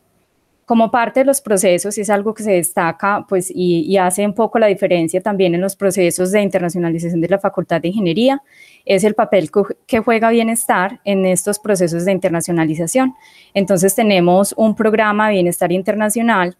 Como 0.64 0.92
parte 0.92 1.20
de 1.20 1.26
los 1.26 1.40
procesos, 1.40 1.98
es 1.98 2.08
algo 2.08 2.34
que 2.34 2.44
se 2.44 2.52
destaca 2.52 3.24
pues, 3.28 3.52
y, 3.52 3.96
hace 3.98 4.24
un 4.24 4.34
poco 4.34 4.58
la 4.60 4.66
diferencia 4.68 5.20
también 5.20 5.54
en 5.54 5.60
los 5.60 5.74
procesos 5.74 6.30
de 6.30 6.42
internacionalización 6.42 7.20
de 7.20 7.28
la 7.28 7.38
Facultad 7.38 7.80
de 7.80 7.88
Ingeniería, 7.88 8.42
es 8.86 9.04
el 9.04 9.14
papel 9.14 9.50
que 9.86 9.98
juega 9.98 10.30
Bienestar 10.30 11.00
en 11.04 11.26
estos 11.26 11.58
procesos 11.58 12.04
de 12.04 12.12
internacionalización. 12.12 13.14
Entonces 13.52 13.94
tenemos 13.94 14.54
un 14.56 14.74
programa 14.74 15.28
Bienestar 15.28 15.72
Internacional 15.72 16.56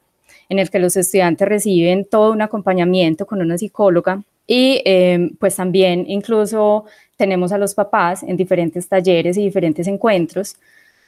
en 0.48 0.58
el 0.58 0.68
que 0.68 0.80
los 0.80 0.96
estudiantes 0.96 1.48
reciben 1.48 2.04
todo 2.04 2.32
un 2.32 2.42
acompañamiento 2.42 3.26
con 3.26 3.40
una 3.40 3.56
psicóloga 3.56 4.22
y 4.46 4.82
eh, 4.84 5.30
pues 5.38 5.56
también 5.56 6.04
incluso 6.08 6.84
tenemos 7.16 7.52
a 7.52 7.58
los 7.58 7.74
papás 7.74 8.22
en 8.22 8.36
diferentes 8.36 8.88
talleres 8.88 9.36
y 9.36 9.42
diferentes 9.42 9.86
encuentros, 9.86 10.56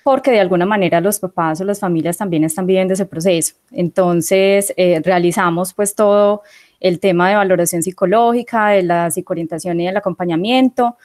porque 0.02 0.30
de 0.30 0.40
alguna 0.40 0.66
manera 0.66 1.00
los 1.00 1.20
papás 1.20 1.60
o 1.60 1.64
las 1.64 1.80
familias 1.80 2.16
también 2.16 2.44
están 2.44 2.66
viviendo 2.66 2.94
ese 2.94 3.06
proceso. 3.06 3.54
Entonces, 3.70 4.72
eh, 4.76 5.00
realizamos 5.04 5.74
pues 5.74 5.94
todo 5.94 6.42
el 6.80 7.00
tema 7.00 7.28
de 7.28 7.36
valoración 7.36 7.82
psicológica, 7.82 8.68
de 8.68 8.82
la 8.82 9.10
psicoorientación 9.10 9.80
y 9.80 9.86
del 9.86 9.96
acompañamiento, 9.96 10.96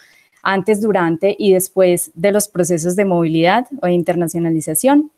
antes, 0.41 0.81
durante 0.81 1.35
y 1.37 1.53
después 1.53 2.11
de 2.13 2.31
los 2.31 2.47
procesos 2.47 2.95
de 2.95 3.05
movilidad 3.05 3.65
o 3.81 3.87
de 3.87 3.93
internacionalización. 3.93 5.11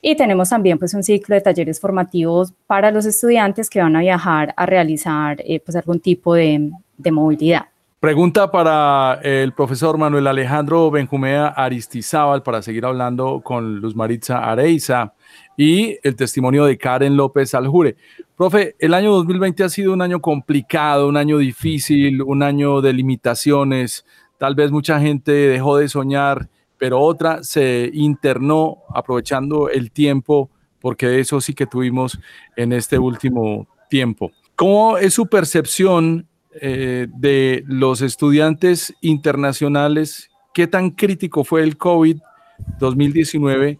Y 0.00 0.16
tenemos 0.16 0.48
también 0.48 0.78
pues 0.78 0.94
un 0.94 1.04
ciclo 1.04 1.36
de 1.36 1.40
talleres 1.40 1.78
formativos 1.78 2.52
para 2.66 2.90
los 2.90 3.06
estudiantes 3.06 3.70
que 3.70 3.80
van 3.80 3.94
a 3.94 4.00
viajar 4.00 4.52
a 4.56 4.66
realizar 4.66 5.40
eh, 5.44 5.60
pues 5.60 5.76
algún 5.76 6.00
tipo 6.00 6.34
de 6.34 6.72
movilidad. 7.12 7.66
Pregunta 8.02 8.50
para 8.50 9.20
el 9.22 9.52
profesor 9.52 9.96
Manuel 9.96 10.26
Alejandro 10.26 10.90
Benjumea 10.90 11.46
Aristizábal 11.46 12.42
para 12.42 12.60
seguir 12.60 12.84
hablando 12.84 13.42
con 13.44 13.76
Luz 13.76 13.94
Maritza 13.94 14.38
Areiza 14.50 15.12
y 15.56 15.98
el 16.02 16.16
testimonio 16.16 16.64
de 16.64 16.78
Karen 16.78 17.16
López 17.16 17.54
Aljure. 17.54 17.96
Profe, 18.36 18.76
el 18.78 18.94
año 18.94 19.12
2020 19.12 19.64
ha 19.64 19.68
sido 19.68 19.92
un 19.92 20.02
año 20.02 20.20
complicado, 20.20 21.08
un 21.08 21.16
año 21.16 21.38
difícil, 21.38 22.22
un 22.22 22.42
año 22.42 22.80
de 22.80 22.92
limitaciones. 22.92 24.04
Tal 24.38 24.54
vez 24.54 24.70
mucha 24.70 25.00
gente 25.00 25.32
dejó 25.32 25.76
de 25.76 25.88
soñar, 25.88 26.48
pero 26.78 27.00
otra 27.00 27.42
se 27.42 27.90
internó 27.92 28.78
aprovechando 28.94 29.68
el 29.68 29.92
tiempo, 29.92 30.50
porque 30.80 31.20
eso 31.20 31.40
sí 31.40 31.54
que 31.54 31.66
tuvimos 31.66 32.18
en 32.56 32.72
este 32.72 32.98
último 32.98 33.68
tiempo. 33.88 34.32
¿Cómo 34.56 34.98
es 34.98 35.14
su 35.14 35.26
percepción 35.26 36.26
eh, 36.60 37.06
de 37.16 37.64
los 37.66 38.02
estudiantes 38.02 38.92
internacionales, 39.00 40.28
¿qué 40.52 40.66
tan 40.66 40.90
crítico 40.90 41.44
fue 41.44 41.62
el 41.62 41.78
COVID-2019 41.78 43.78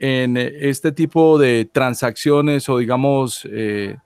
en 0.00 0.36
eh, 0.36 0.52
este 0.68 0.90
tipo 0.90 1.38
de 1.38 1.68
transacciones 1.70 2.68
o 2.68 2.78
digamos 2.78 3.46
eh, 3.48 3.96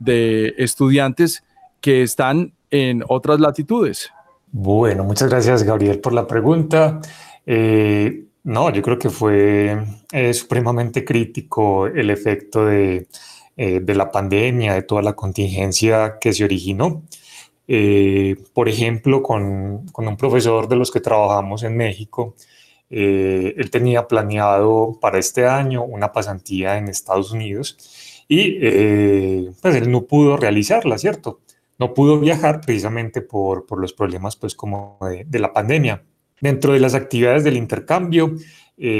de 0.00 0.54
estudiantes 0.58 1.44
que 1.80 2.02
están 2.02 2.54
en 2.70 3.04
otras 3.08 3.38
latitudes? 3.38 4.10
Bueno, 4.50 5.04
muchas 5.04 5.30
gracias 5.30 5.62
Gabriel 5.62 6.00
por 6.00 6.12
la 6.12 6.26
pregunta. 6.26 7.00
no, 7.46 8.70
yo 8.70 8.82
creo 8.82 8.98
que 8.98 9.10
fue 9.10 9.78
supremamente 10.32 11.04
crítico 11.04 11.86
el 11.86 12.10
efecto 12.10 12.66
de, 12.66 13.06
de 13.56 13.94
la 13.94 14.10
pandemia, 14.10 14.74
de 14.74 14.82
toda 14.82 15.00
la 15.00 15.14
contingencia 15.14 16.18
que 16.20 16.32
se 16.32 16.44
originó. 16.44 17.02
Eh, 17.68 18.36
por 18.52 18.68
ejemplo, 18.68 19.22
con, 19.22 19.86
con, 19.92 20.08
un 20.08 20.16
profesor 20.16 20.68
de 20.68 20.76
los 20.76 20.90
que 20.90 21.00
trabajamos 21.00 21.62
en 21.62 21.76
México, 21.76 22.34
eh, 22.94 23.54
él 23.56 23.70
tenía 23.70 24.06
planeado 24.06 24.98
para 25.00 25.18
este 25.18 25.46
año 25.46 25.82
una 25.82 26.12
pasantía 26.12 26.76
en 26.76 26.88
Estados 26.88 27.32
Unidos 27.32 27.78
y 28.28 28.58
eh, 28.60 29.50
pues 29.62 29.76
él 29.76 29.90
no 29.90 30.02
pudo 30.02 30.36
realizarla, 30.36 30.98
¿cierto? 30.98 31.40
No 31.78 31.94
pudo 31.94 32.20
viajar 32.20 32.60
precisamente 32.60 33.22
por, 33.22 33.64
los 33.80 33.94
problemas 33.94 34.36
pues 34.36 34.54
como 34.54 34.98
de, 35.00 35.24
de, 35.24 35.38
la 35.38 35.54
pandemia. 35.54 36.04
Dentro 36.40 36.74
de 36.74 36.80
las 36.80 36.94
actividades 36.94 37.44
del 37.44 37.56
intercambio, 37.56 38.34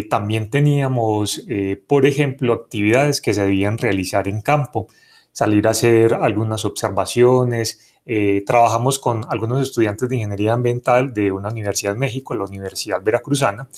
también 0.08 0.48
teníamos, 0.48 1.44
por 1.88 2.06
ejemplo, 2.06 2.52
actividades 2.52 3.20
que 3.20 3.34
se 3.34 3.42
debían 3.42 3.78
realizar 3.78 4.28
en 4.28 4.40
campo, 4.40 4.86
salir 5.32 5.66
a 5.66 5.70
hacer 5.70 6.14
algunas 6.14 6.64
observaciones, 6.64 7.91
eh, 8.04 8.42
trabajamos 8.46 8.98
con 8.98 9.24
algunos 9.28 9.62
estudiantes 9.62 10.08
de 10.08 10.16
ingeniería 10.16 10.54
ambiental 10.54 11.14
de 11.14 11.30
una 11.30 11.48
universidad 11.48 11.94
en 11.94 12.00
México, 12.00 12.34
la 12.34 12.44
Universidad 12.44 13.02
Veracruzana, 13.02 13.68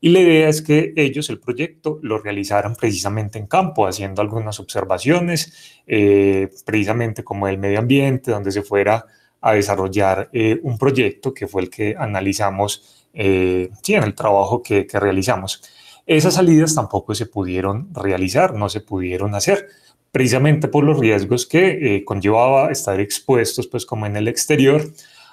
y 0.00 0.10
la 0.10 0.20
idea 0.20 0.48
es 0.48 0.62
que 0.62 0.92
ellos 0.96 1.28
el 1.28 1.40
proyecto 1.40 1.98
lo 2.02 2.18
realizaran 2.18 2.76
precisamente 2.76 3.38
en 3.38 3.46
campo, 3.46 3.86
haciendo 3.86 4.22
algunas 4.22 4.60
observaciones, 4.60 5.80
eh, 5.86 6.48
precisamente 6.64 7.24
como 7.24 7.48
el 7.48 7.58
medio 7.58 7.80
ambiente, 7.80 8.30
donde 8.30 8.52
se 8.52 8.62
fuera 8.62 9.04
a 9.40 9.52
desarrollar 9.52 10.30
eh, 10.32 10.58
un 10.62 10.78
proyecto 10.78 11.34
que 11.34 11.48
fue 11.48 11.62
el 11.62 11.70
que 11.70 11.96
analizamos 11.98 12.94
sí, 13.12 13.94
en 13.94 14.04
el 14.04 14.14
trabajo 14.14 14.62
que, 14.62 14.86
que 14.86 15.00
realizamos. 15.00 15.62
Esas 16.06 16.34
salidas 16.34 16.74
tampoco 16.74 17.14
se 17.14 17.26
pudieron 17.26 17.92
realizar, 17.92 18.54
no 18.54 18.68
se 18.68 18.80
pudieron 18.80 19.34
hacer 19.34 19.66
precisamente 20.10 20.68
por 20.68 20.84
los 20.84 20.98
riesgos 20.98 21.46
que 21.46 21.96
eh, 21.96 22.04
conllevaba 22.04 22.70
estar 22.70 22.98
expuestos, 23.00 23.66
pues 23.66 23.84
como 23.84 24.06
en 24.06 24.16
el 24.16 24.28
exterior, 24.28 24.82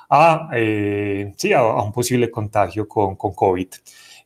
a, 0.09 0.49
eh, 0.53 1.33
sí, 1.37 1.53
a, 1.53 1.63
un 1.63 1.91
posible 1.91 2.29
contagio 2.29 2.87
con, 2.87 3.15
con 3.15 3.33
COVID. 3.33 3.67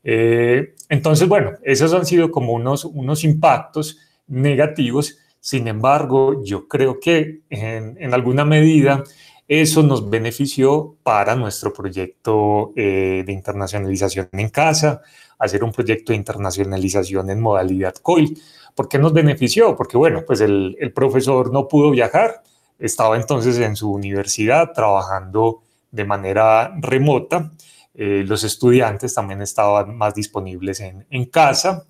Eh, 0.04 0.76
entonces, 0.90 1.28
bueno, 1.28 1.52
esos 1.64 1.94
han 1.94 2.06
sido 2.06 2.32
como 2.32 2.54
unos, 2.54 2.86
unos 2.86 3.24
impactos 3.24 3.98
negativos. 4.28 5.18
Sin 5.40 5.68
embargo, 5.68 6.44
yo 6.44 6.68
creo 6.68 7.00
que 7.00 7.42
en, 7.50 7.98
en 8.00 8.14
alguna 8.14 8.44
medida 8.44 9.04
eso 9.50 9.84
nos 9.84 10.10
benefició 10.10 10.96
para 11.04 11.36
nuestro 11.36 11.74
proyecto 11.74 12.72
de 12.76 13.26
internacionalización 13.28 14.30
en 14.32 14.50
casa, 14.50 15.02
hacer 15.38 15.64
un 15.64 15.72
proyecto 15.72 16.14
de 16.14 16.18
internacionalización 16.18 17.30
en 17.30 17.42
modalidad 17.42 17.96
COIL 17.96 18.40
¿Por 18.80 18.88
qué 18.88 18.98
nos 18.98 19.12
benefició? 19.12 19.76
Porque, 19.76 19.98
bueno, 19.98 20.24
pues 20.26 20.40
el, 20.40 20.94
profesor 20.96 21.52
no 21.52 21.68
pudo 21.68 21.92
viajar, 21.92 22.44
estaba 22.78 23.18
entonces 23.18 23.58
en 23.60 23.76
su 23.76 23.92
universidad 23.92 24.72
trabajando 24.72 25.64
de 25.92 26.06
manera 26.06 26.74
remota. 26.80 27.52
Eh, 27.94 28.24
los 28.26 28.46
estudiantes 28.46 29.14
también 29.14 29.42
estaban 29.42 29.98
más 29.98 30.16
disponibles 30.16 30.80
en, 30.80 31.26
casa 31.26 31.86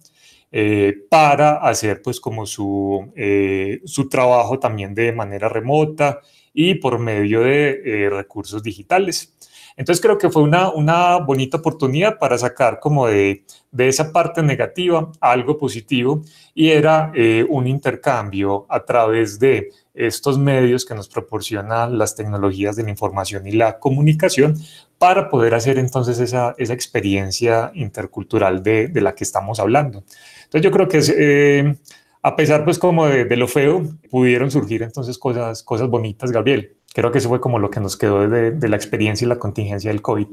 eh, 0.51 0.96
para 1.12 1.58
hacer 1.58 2.01
pues 2.01 2.20
como 2.20 2.48
su, 2.48 3.13
eh, 3.16 3.82
su 3.86 4.10
trabajo 4.10 4.58
también 4.58 4.96
de 4.96 5.12
manera 5.12 5.48
remota 5.48 6.22
y 6.62 6.75
por 6.75 7.00
medio 7.00 7.39
de 7.39 8.10
recursos 8.12 8.62
digitales. 8.62 9.34
Entonces 9.80 10.01
creo 10.01 10.18
que 10.18 10.30
fue 10.30 10.42
una, 10.42 10.70
una 10.72 11.20
bonita 11.20 11.56
oportunidad 11.56 12.20
para 12.20 12.38
sacar 12.38 12.82
como 12.82 13.08
de, 13.08 13.46
de 13.72 13.88
esa 13.88 14.12
parte 14.12 14.44
negativa 14.44 15.10
algo 15.22 15.58
positivo 15.58 16.22
y 16.54 16.72
era 16.72 17.13
eh, 17.16 17.46
un 17.48 17.66
intercambio 17.66 18.66
a 18.68 18.84
través 18.84 19.39
de 19.39 19.70
estos 19.94 20.38
medios 20.38 20.84
que 20.84 20.96
nos 20.96 21.08
proporcionan 21.08 21.98
las 21.98 22.13
tecnologías 22.13 22.75
de 22.75 22.84
la 22.84 22.89
información 22.89 23.48
y 23.48 23.54
la 23.54 23.80
comunicación 23.80 24.56
para 24.98 25.30
poder 25.30 25.56
hacer 25.56 25.78
entonces 25.78 26.20
esa, 26.20 26.56
esa 26.58 26.74
experiencia 26.74 27.72
intercultural 27.74 28.62
de, 28.62 28.89
de, 28.89 29.00
la 29.00 29.16
que 29.16 29.24
estamos 29.24 29.62
hablando. 29.62 30.04
Entonces 30.44 30.62
yo 30.62 30.72
creo 30.72 30.89
que 30.89 31.00
eh, 31.18 31.78
a 32.22 32.36
pesar 32.36 32.64
pues 32.66 32.80
como 32.80 33.08
de, 33.08 33.38
lo 33.38 33.48
feo, 33.48 33.84
pudieron 34.10 34.52
surgir 34.52 34.84
entonces 34.84 35.18
cosas, 35.18 35.64
cosas 35.64 35.90
bonitas, 35.90 36.32
Gabriel. 36.32 36.76
Creo 36.94 37.12
que 37.12 37.20
eso 37.20 37.30
fue 37.30 37.40
como 37.40 37.60
lo 37.60 37.70
que 37.70 37.80
nos 37.80 37.96
quedó 37.96 38.28
de, 38.28 38.52
de 38.52 38.70
la 38.70 38.76
experiencia 38.76 39.26
y 39.26 39.30
la 39.30 39.40
contingencia 39.40 39.92
del 39.92 40.02
COVID. 40.02 40.28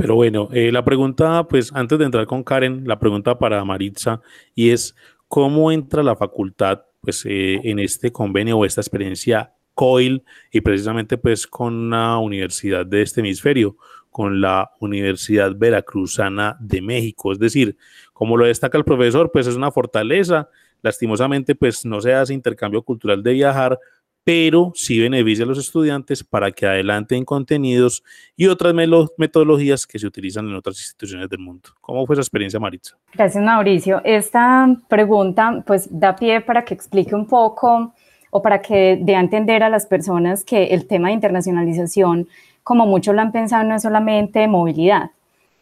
Pero 0.00 0.14
bueno, 0.14 0.48
eh, 0.50 0.72
la 0.72 0.82
pregunta, 0.82 1.46
pues 1.46 1.72
antes 1.74 1.98
de 1.98 2.06
entrar 2.06 2.24
con 2.24 2.42
Karen, 2.42 2.88
la 2.88 2.98
pregunta 2.98 3.38
para 3.38 3.62
Maritza, 3.66 4.22
y 4.54 4.70
es, 4.70 4.96
¿cómo 5.28 5.70
entra 5.70 6.02
la 6.02 6.16
facultad 6.16 6.84
pues, 7.02 7.26
eh, 7.26 7.60
en 7.64 7.78
este 7.78 8.10
convenio 8.10 8.56
o 8.56 8.64
esta 8.64 8.80
experiencia 8.80 9.52
COIL 9.74 10.24
y 10.50 10.62
precisamente 10.62 11.18
pues 11.18 11.46
con 11.46 11.74
una 11.74 12.18
universidad 12.18 12.86
de 12.86 13.02
este 13.02 13.20
hemisferio, 13.20 13.76
con 14.08 14.40
la 14.40 14.70
Universidad 14.80 15.54
Veracruzana 15.54 16.56
de 16.60 16.80
México? 16.80 17.32
Es 17.32 17.38
decir, 17.38 17.76
como 18.14 18.38
lo 18.38 18.46
destaca 18.46 18.78
el 18.78 18.86
profesor, 18.86 19.30
pues 19.30 19.46
es 19.48 19.56
una 19.56 19.70
fortaleza, 19.70 20.48
lastimosamente 20.82 21.54
pues 21.54 21.84
no 21.84 22.00
se 22.00 22.14
hace 22.14 22.34
intercambio 22.34 22.82
cultural 22.82 23.22
de 23.22 23.32
viajar, 23.32 23.78
pero 24.24 24.72
sí 24.74 25.00
beneficia 25.00 25.44
a 25.44 25.48
los 25.48 25.58
estudiantes 25.58 26.22
para 26.22 26.50
que 26.52 26.66
adelanten 26.66 27.24
contenidos 27.24 28.02
y 28.36 28.46
otras 28.46 28.74
metodologías 29.16 29.86
que 29.86 29.98
se 29.98 30.06
utilizan 30.06 30.46
en 30.48 30.54
otras 30.54 30.78
instituciones 30.78 31.28
del 31.28 31.40
mundo. 31.40 31.70
¿Cómo 31.80 32.06
fue 32.06 32.14
esa 32.14 32.22
experiencia, 32.22 32.60
Maritza? 32.60 32.96
Gracias, 33.14 33.42
Mauricio. 33.42 34.02
Esta 34.04 34.68
pregunta 34.88 35.64
pues 35.66 35.88
da 35.90 36.14
pie 36.16 36.40
para 36.42 36.64
que 36.64 36.74
explique 36.74 37.14
un 37.14 37.26
poco 37.26 37.94
o 38.30 38.42
para 38.42 38.60
que 38.60 38.98
dé 39.02 39.16
a 39.16 39.20
entender 39.20 39.62
a 39.62 39.70
las 39.70 39.86
personas 39.86 40.44
que 40.44 40.66
el 40.66 40.86
tema 40.86 41.08
de 41.08 41.14
internacionalización, 41.14 42.28
como 42.62 42.86
muchos 42.86 43.14
lo 43.14 43.22
han 43.22 43.32
pensado, 43.32 43.64
no 43.64 43.74
es 43.74 43.82
solamente 43.82 44.46
movilidad. 44.46 45.10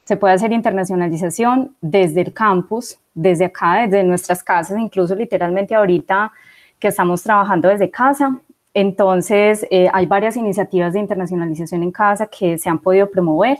Se 0.08 0.16
puede 0.16 0.32
hacer 0.32 0.52
internacionalización 0.52 1.76
desde 1.82 2.22
el 2.22 2.32
campus, 2.32 2.98
desde 3.12 3.44
acá, 3.44 3.82
desde 3.82 4.02
nuestras 4.04 4.42
casas, 4.42 4.78
incluso 4.80 5.14
literalmente 5.14 5.74
ahorita 5.74 6.32
que 6.78 6.88
estamos 6.88 7.22
trabajando 7.22 7.68
desde 7.68 7.90
casa. 7.90 8.40
Entonces, 8.72 9.66
eh, 9.70 9.86
hay 9.92 10.06
varias 10.06 10.38
iniciativas 10.38 10.94
de 10.94 11.00
internacionalización 11.00 11.82
en 11.82 11.92
casa 11.92 12.26
que 12.26 12.56
se 12.56 12.70
han 12.70 12.78
podido 12.78 13.10
promover. 13.10 13.58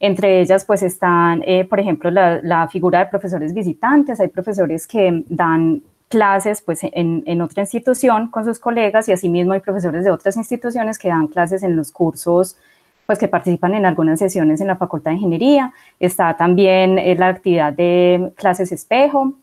Entre 0.00 0.40
ellas, 0.40 0.64
pues 0.64 0.82
están, 0.82 1.44
eh, 1.46 1.64
por 1.64 1.78
ejemplo, 1.78 2.10
la, 2.10 2.66
figura 2.66 2.98
de 2.98 3.06
profesores 3.06 3.54
visitantes. 3.54 4.18
Hay 4.18 4.26
profesores 4.26 4.88
que 4.88 5.22
dan 5.28 5.84
clases 6.08 6.62
pues, 6.62 6.80
en, 6.82 7.22
en, 7.26 7.40
otra 7.40 7.62
institución 7.62 8.28
con 8.32 8.44
sus 8.44 8.58
colegas 8.58 9.08
y 9.08 9.12
asimismo 9.12 9.52
hay 9.52 9.60
profesores 9.60 10.02
de 10.02 10.10
otras 10.10 10.36
instituciones 10.36 10.98
que 10.98 11.10
dan 11.10 11.28
clases 11.28 11.62
en 11.62 11.76
los 11.76 11.92
cursos 11.92 12.56
pues 13.06 13.18
que 13.18 13.28
participan 13.28 13.74
en 13.74 13.86
algunas 13.86 14.18
sesiones 14.18 14.60
en 14.60 14.66
la 14.66 14.76
Facultad 14.76 15.12
de 15.12 15.16
Ingeniería. 15.16 15.72
Está 16.00 16.36
también 16.36 16.98
eh, 16.98 17.14
la 17.14 17.28
actividad 17.28 17.72
de 17.72 18.32
clases 18.36 18.72
espejo, 18.72 19.34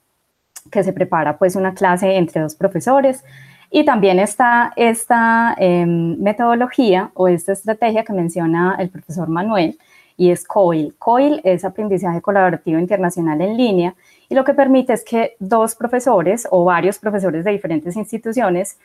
que 0.71 0.83
se 0.83 0.93
prepara 0.93 1.37
pues 1.37 1.55
una 1.55 1.73
clase 1.73 2.15
entre 2.15 2.41
dos 2.41 2.55
profesores. 2.55 3.23
Y 3.71 3.85
también 3.85 4.19
está 4.19 4.71
esta 4.75 5.55
em, 5.57 6.19
metodología 6.19 7.09
o 7.15 7.27
esta 7.27 7.53
estrategia 7.53 8.03
que 8.03 8.13
menciona 8.13 8.75
el 8.77 8.89
profesor 8.89 9.27
Manuel, 9.29 9.79
y 10.17 10.29
es 10.29 10.45
COIL. 10.45 10.93
COIL 10.97 11.41
es 11.43 11.65
aprendizaje 11.65 12.21
colaborativo 12.21 12.79
internacional 12.79 13.41
en 13.41 13.57
línea 13.57 13.95
y 14.29 14.35
lo 14.35 14.43
que 14.43 14.53
permite 14.53 14.93
es 14.93 15.03
que 15.03 15.35
dos 15.39 15.75
profesores 15.75 16.47
o 16.51 16.63
varios 16.63 16.99
profesores 16.99 17.43
de 17.43 17.51
diferentes 17.51 17.95
instituciones 17.95 18.77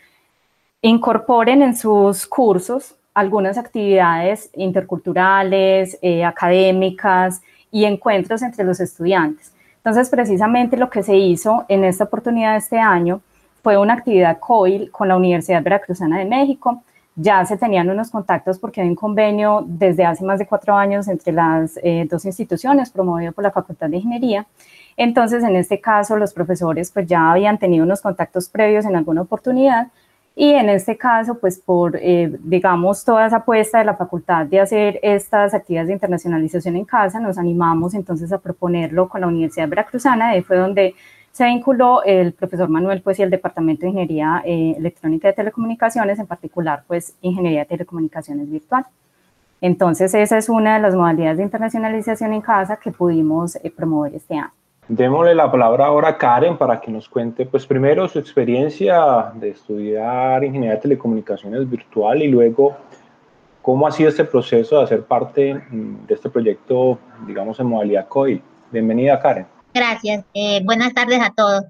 incorporen 0.83 1.63
en 1.63 1.77
sus 1.77 2.27
cursos 2.27 2.95
algunas 3.19 3.59
actividades 3.59 4.49
interculturales, 4.55 5.99
eh, 6.03 6.25
académicas 6.25 7.43
y 7.73 7.85
encuentros 7.85 8.43
entre 8.43 8.65
los 8.65 8.79
estudiantes. 8.79 9.53
Entonces, 9.79 10.09
precisamente 10.09 10.77
lo 10.77 10.89
que 10.89 11.03
se 11.03 11.17
hizo 11.17 11.65
en 11.69 11.85
esta 11.85 12.05
oportunidad 12.05 12.53
de 12.53 12.59
este 12.59 12.79
año 12.79 13.21
fue 13.61 13.77
una 13.77 13.95
actividad 13.95 14.39
COIL 14.39 14.93
con 14.93 15.09
la 15.09 15.17
Universidad 15.17 15.65
Veracruzana 15.65 16.21
de 16.21 16.27
México, 16.27 16.83
ya 17.17 17.45
se 17.45 17.57
tenían 17.57 17.91
unos 17.91 18.11
contactos 18.11 18.61
porque 18.61 18.81
hay 18.81 18.89
un 18.89 18.95
convenio 18.95 19.65
desde 19.67 20.05
hace 20.05 20.25
más 20.25 20.39
de 20.39 20.47
cuatro 20.47 20.77
años 20.77 21.09
entre 21.09 21.33
las 21.33 21.77
eh, 21.83 22.07
dos 22.09 22.25
instituciones 22.25 22.91
promovido 22.91 23.33
por 23.33 23.43
la 23.43 23.51
Facultad 23.51 23.89
de 23.89 23.97
Ingeniería. 23.97 24.47
Entonces, 24.97 25.43
en 25.43 25.57
este 25.57 25.81
caso, 25.81 26.17
los 26.17 26.33
profesores 26.33 26.93
pues 26.93 27.09
ya 27.09 27.33
habían 27.33 27.59
tenido 27.59 27.85
unos 27.85 28.01
contactos 28.01 28.49
previos 28.49 28.85
en 28.85 28.95
alguna 28.95 29.23
oportunidad 29.23 29.89
y 30.41 30.53
en 30.53 30.69
este 30.69 30.97
caso, 30.97 31.37
pues 31.41 31.59
por, 31.59 31.97
eh, 31.97 32.33
digamos, 32.45 33.05
toda 33.05 33.27
esa 33.27 33.39
apuesta 33.39 33.81
de 33.81 33.85
la 33.85 33.97
facultad 33.97 34.47
de 34.47 34.61
hacer 34.61 35.01
estas 35.03 35.53
actividades 35.53 35.89
de 35.89 35.95
internacionalización 35.95 36.77
en 36.77 36.85
casa, 36.85 37.19
nos 37.19 37.39
animamos 37.39 37.93
entonces 37.93 38.33
a 38.33 38.39
proponerlo 38.39 39.09
con 39.09 39.21
la 39.21 39.27
Universidad 39.27 39.69
Veracruzana, 39.69 40.29
ahí 40.29 40.43
fue 40.43 40.57
donde 40.57 40.95
se 41.33 41.45
vinculó 41.45 42.05
el 42.05 42.35
profesor 42.35 42.69
Manuel 42.69 43.03
pues 43.03 43.19
y 43.19 43.23
el 43.25 43.31
Departamento 43.31 43.81
de 43.81 43.89
Ingeniería 43.89 44.41
eh, 44.45 44.77
Electrónica 44.79 45.27
de 45.27 45.35
Telecomunicaciones, 45.35 46.21
en 46.21 46.29
particular 46.29 46.85
pues 46.87 47.17
Ingeniería 47.21 47.63
de 47.63 47.67
Telecomunicaciones 47.67 48.49
Virtual. 48.49 48.87
Entonces 49.61 50.15
esa 50.15 50.39
es 50.39 50.49
una 50.49 50.77
de 50.77 50.83
las 50.83 50.95
modalidades 50.95 51.39
de 51.39 51.43
internacionalización 51.43 52.33
en 52.33 52.43
casa 52.43 52.77
que 52.77 52.93
pudimos 52.93 53.57
eh, 53.57 53.73
promover 53.77 54.15
este 54.15 54.37
año. 54.37 54.53
Démosle 54.89 55.35
la 55.35 55.51
palabra 55.51 55.85
ahora 55.85 56.09
a 56.09 56.17
Karen 56.17 56.57
para 56.57 56.81
que 56.81 56.91
nos 56.91 57.11
cuente, 57.11 57.45
pues 57.45 57.67
primero 57.67 58.09
su 58.09 58.19
experiencia 58.19 59.33
de 59.35 59.51
estudiar 59.51 60.43
ingeniería 60.43 60.77
de 60.77 60.81
telecomunicaciones 60.81 61.69
virtual 61.69 62.23
y 62.23 62.29
luego 62.29 62.75
cómo 63.61 63.87
ha 63.87 63.93
sido 63.93 64.09
este 64.09 64.25
proceso 64.25 64.79
de 64.79 64.85
hacer 64.85 65.05
parte 65.05 65.55
mm, 65.55 66.07
de 66.07 66.15
este 66.15 66.31
proyecto, 66.31 66.99
digamos, 67.27 67.61
en 67.61 67.67
modalidad 67.67 68.09
COI. 68.09 68.41
Bienvenida, 68.73 69.21
Karen. 69.21 69.47
Gracias. 69.75 70.25
Eh, 70.33 70.63
buenas 70.65 70.95
tardes 70.95 71.21
a 71.21 71.35
todos. 71.37 71.65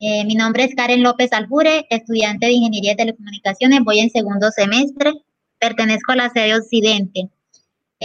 Eh, 0.00 0.24
mi 0.24 0.34
nombre 0.34 0.64
es 0.64 0.74
Karen 0.74 1.02
López 1.02 1.34
Aljure, 1.34 1.86
estudiante 1.90 2.46
de 2.46 2.52
Ingeniería 2.52 2.92
de 2.92 2.96
Telecomunicaciones. 2.96 3.84
Voy 3.84 4.00
en 4.00 4.08
segundo 4.08 4.50
semestre. 4.50 5.12
Pertenezco 5.58 6.12
a 6.12 6.16
la 6.16 6.30
sede 6.30 6.54
Occidente. 6.54 7.28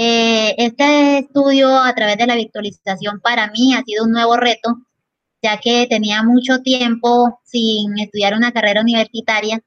Eh, 0.02 0.56
este 0.58 1.18
estudio 1.18 1.78
a 1.78 1.94
través 1.94 2.16
de 2.18 2.26
la 2.26 2.36
virtualización 2.36 3.20
para 3.20 3.52
mí 3.52 3.74
ha 3.74 3.84
sido 3.84 4.06
un 4.06 4.12
nuevo 4.12 4.38
reto, 4.38 4.78
ya 5.42 5.60
que 5.60 5.88
tenía 5.90 6.24
mucho 6.24 6.62
tiempo 6.62 7.42
sin 7.44 8.00
estudiar 8.00 8.34
una 8.34 8.54
carrera 8.54 8.80
universitaria 8.80 9.60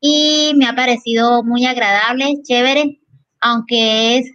y 0.00 0.52
me 0.56 0.66
ha 0.66 0.76
parecido 0.76 1.42
muy 1.42 1.66
agradable, 1.66 2.40
chévere, 2.44 3.00
aunque 3.40 4.18
es 4.18 4.30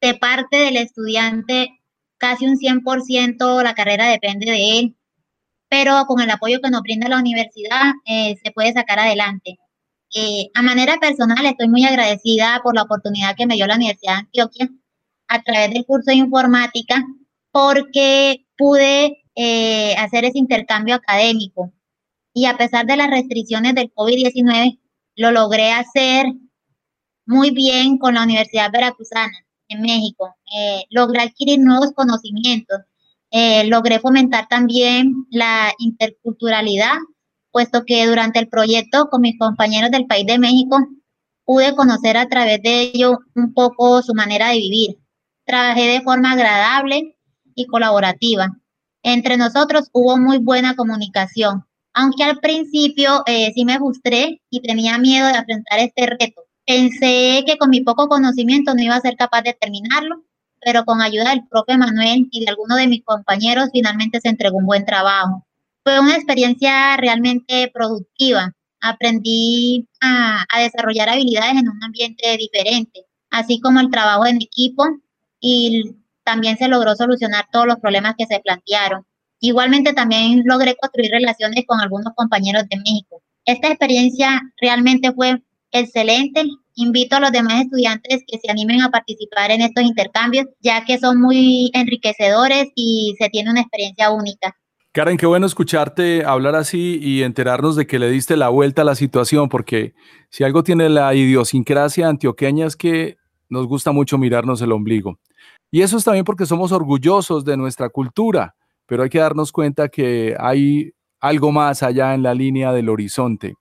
de 0.00 0.14
parte 0.14 0.56
del 0.56 0.78
estudiante 0.78 1.78
casi 2.16 2.46
un 2.46 2.56
100% 2.56 3.62
la 3.62 3.74
carrera 3.74 4.08
depende 4.08 4.50
de 4.50 4.78
él, 4.78 4.96
pero 5.68 6.06
con 6.06 6.18
el 6.22 6.30
apoyo 6.30 6.62
que 6.62 6.70
nos 6.70 6.80
brinda 6.80 7.10
la 7.10 7.18
universidad 7.18 7.92
eh, 8.06 8.36
se 8.42 8.52
puede 8.52 8.72
sacar 8.72 9.00
adelante. 9.00 9.58
Eh, 10.14 10.50
a 10.54 10.62
manera 10.62 10.96
personal, 10.98 11.44
estoy 11.46 11.68
muy 11.68 11.84
agradecida 11.84 12.60
por 12.62 12.74
la 12.74 12.82
oportunidad 12.82 13.36
que 13.36 13.46
me 13.46 13.54
dio 13.54 13.66
la 13.66 13.76
Universidad 13.76 14.14
de 14.14 14.18
Antioquia 14.20 14.68
a 15.28 15.42
través 15.42 15.70
del 15.72 15.86
curso 15.86 16.10
de 16.10 16.16
informática, 16.16 17.04
porque 17.52 18.46
pude 18.56 19.22
eh, 19.36 19.94
hacer 19.96 20.24
ese 20.24 20.38
intercambio 20.38 20.96
académico. 20.96 21.72
Y 22.34 22.46
a 22.46 22.56
pesar 22.56 22.86
de 22.86 22.96
las 22.96 23.10
restricciones 23.10 23.74
del 23.74 23.92
COVID-19, 23.94 24.78
lo 25.16 25.30
logré 25.32 25.72
hacer 25.72 26.26
muy 27.26 27.50
bien 27.50 27.98
con 27.98 28.14
la 28.14 28.24
Universidad 28.24 28.70
Veracruzana 28.72 29.32
en 29.68 29.82
México. 29.82 30.34
Eh, 30.54 30.84
logré 30.90 31.22
adquirir 31.22 31.60
nuevos 31.60 31.92
conocimientos, 31.92 32.80
eh, 33.30 33.64
logré 33.66 34.00
fomentar 34.00 34.48
también 34.48 35.26
la 35.30 35.72
interculturalidad, 35.78 36.96
puesto 37.50 37.84
que 37.84 38.06
durante 38.06 38.38
el 38.38 38.48
proyecto 38.48 39.08
con 39.10 39.22
mis 39.22 39.38
compañeros 39.38 39.90
del 39.90 40.06
país 40.06 40.26
de 40.26 40.38
México 40.38 40.78
pude 41.44 41.74
conocer 41.74 42.16
a 42.16 42.28
través 42.28 42.62
de 42.62 42.82
ello 42.82 43.18
un 43.34 43.52
poco 43.54 44.02
su 44.02 44.14
manera 44.14 44.50
de 44.50 44.58
vivir. 44.58 44.98
Trabajé 45.44 45.86
de 45.86 46.00
forma 46.02 46.32
agradable 46.32 47.16
y 47.54 47.66
colaborativa. 47.66 48.48
Entre 49.02 49.36
nosotros 49.36 49.88
hubo 49.92 50.16
muy 50.18 50.38
buena 50.38 50.76
comunicación, 50.76 51.64
aunque 51.94 52.24
al 52.24 52.38
principio 52.38 53.22
eh, 53.26 53.50
sí 53.54 53.64
me 53.64 53.78
frustré 53.78 54.42
y 54.50 54.60
tenía 54.60 54.98
miedo 54.98 55.26
de 55.26 55.34
enfrentar 55.34 55.78
este 55.80 56.06
reto 56.06 56.42
Pensé 56.70 57.42
que 57.44 57.58
con 57.58 57.70
mi 57.70 57.80
poco 57.80 58.06
conocimiento 58.06 58.74
no 58.74 58.80
iba 58.80 58.94
a 58.94 59.00
ser 59.00 59.16
capaz 59.16 59.42
de 59.42 59.54
terminarlo, 59.54 60.22
pero 60.60 60.84
con 60.84 61.00
ayuda 61.00 61.30
del 61.30 61.44
propio 61.48 61.76
Manuel 61.76 62.28
y 62.30 62.44
de 62.44 62.50
algunos 62.50 62.78
de 62.78 62.86
mis 62.86 63.02
compañeros 63.02 63.70
finalmente 63.72 64.20
se 64.20 64.28
entregó 64.28 64.58
un 64.58 64.66
buen 64.66 64.84
trabajo. 64.84 65.44
Fue 65.82 65.98
una 65.98 66.16
experiencia 66.16 66.96
realmente 66.98 67.70
productiva. 67.72 68.52
Aprendí 68.80 69.88
a, 70.02 70.44
desarrollar 70.58 71.08
habilidades 71.08 71.52
en 71.56 71.68
un 71.68 71.82
ambiente 71.82 72.36
diferente, 72.36 73.06
así 73.30 73.60
como 73.60 73.80
el 73.80 73.90
trabajo 73.90 74.26
en 74.26 74.36
equipo 74.42 74.84
y 75.40 75.82
también 76.22 76.58
se 76.58 76.68
logró 76.68 76.94
solucionar 76.94 77.46
todos 77.50 77.66
los 77.66 77.76
problemas 77.76 78.14
que 78.18 78.26
se 78.26 78.40
plantearon. 78.40 79.06
Igualmente 79.40 79.94
también 79.94 80.42
logré 80.44 80.76
construir 80.76 81.12
relaciones 81.12 81.64
con 81.66 81.80
algunos 81.80 82.12
compañeros 82.14 82.64
de 82.68 82.76
México. 82.76 83.22
Esta 83.46 83.68
experiencia 83.68 84.40
realmente 84.60 85.12
fue 85.12 85.42
excelente. 85.72 86.44
Invito 86.74 87.16
a 87.16 87.20
los 87.20 87.32
demás 87.32 87.62
estudiantes 87.62 88.22
que 88.26 88.38
se 88.38 88.50
animen 88.50 88.82
a 88.82 88.90
participar 88.90 89.50
en 89.50 89.62
estos 89.62 89.84
intercambios, 89.84 90.46
ya 90.60 90.84
que 90.84 90.98
son 90.98 91.20
muy 91.20 91.70
enriquecedores 91.72 92.66
y 92.74 93.14
se 93.18 93.30
tiene 93.30 93.50
una 93.50 93.62
experiencia 93.62 94.10
única. 94.10 94.54
Karen, 94.92 95.18
qué 95.18 95.26
bueno 95.26 95.46
escucharte 95.46 96.24
hablar 96.24 96.56
así 96.56 96.98
y 97.00 97.22
enterarnos 97.22 97.76
de 97.76 97.86
que 97.86 98.00
le 98.00 98.10
diste 98.10 98.36
la 98.36 98.48
vuelta 98.48 98.82
a 98.82 98.84
la 98.84 98.96
situación, 98.96 99.48
porque 99.48 99.94
si 100.30 100.42
algo 100.42 100.64
tiene 100.64 100.88
la 100.88 101.14
idiosincrasia 101.14 102.08
antioqueña 102.08 102.66
es 102.66 102.74
que 102.74 103.16
nos 103.48 103.68
gusta 103.68 103.92
mucho 103.92 104.18
mirarnos 104.18 104.60
el 104.62 104.72
ombligo. 104.72 105.20
Y 105.70 105.82
eso 105.82 105.96
es 105.96 106.02
también 106.02 106.24
porque 106.24 106.44
somos 106.44 106.72
orgullosos 106.72 107.44
de 107.44 107.56
nuestra 107.56 107.88
cultura, 107.88 108.56
pero 108.86 109.04
hay 109.04 109.10
que 109.10 109.20
darnos 109.20 109.52
cuenta 109.52 109.88
que 109.88 110.34
hay 110.36 110.92
algo 111.20 111.52
más 111.52 111.84
allá 111.84 112.12
en 112.12 112.24
la 112.24 112.34
línea 112.34 112.72
del 112.72 112.88
horizonte. 112.88 113.54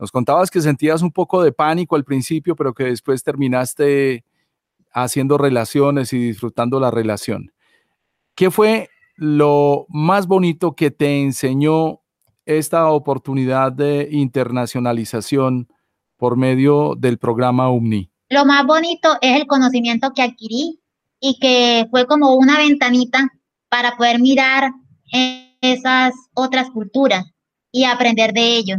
Nos 0.00 0.10
contabas 0.10 0.50
que 0.50 0.62
sentías 0.62 1.02
un 1.02 1.12
poco 1.12 1.42
de 1.42 1.52
pánico 1.52 1.96
al 1.96 2.04
principio, 2.04 2.56
pero 2.56 2.72
que 2.72 2.84
después 2.84 3.22
terminaste 3.22 4.24
haciendo 4.90 5.36
relaciones 5.36 6.14
y 6.14 6.18
disfrutando 6.18 6.80
la 6.80 6.90
relación. 6.90 7.52
¿Qué 8.34 8.50
fue 8.50 8.88
lo 9.16 9.86
más 9.88 10.26
bonito 10.26 10.74
que 10.74 10.90
te 10.90 11.20
enseñó 11.20 12.00
esta 12.44 12.90
oportunidad 12.90 13.72
de 13.72 14.08
internacionalización 14.10 15.68
por 16.16 16.36
medio 16.36 16.94
del 16.96 17.18
programa 17.18 17.70
UMNI? 17.70 18.10
Lo 18.28 18.44
más 18.44 18.64
bonito 18.66 19.16
es 19.20 19.36
el 19.40 19.46
conocimiento 19.46 20.12
que 20.14 20.22
adquirí 20.22 20.80
y 21.20 21.38
que 21.38 21.86
fue 21.90 22.06
como 22.06 22.34
una 22.34 22.58
ventanita 22.58 23.28
para 23.68 23.96
poder 23.96 24.20
mirar 24.20 24.72
esas 25.60 26.14
otras 26.34 26.70
culturas 26.70 27.24
y 27.72 27.84
aprender 27.84 28.32
de 28.32 28.56
ello. 28.56 28.76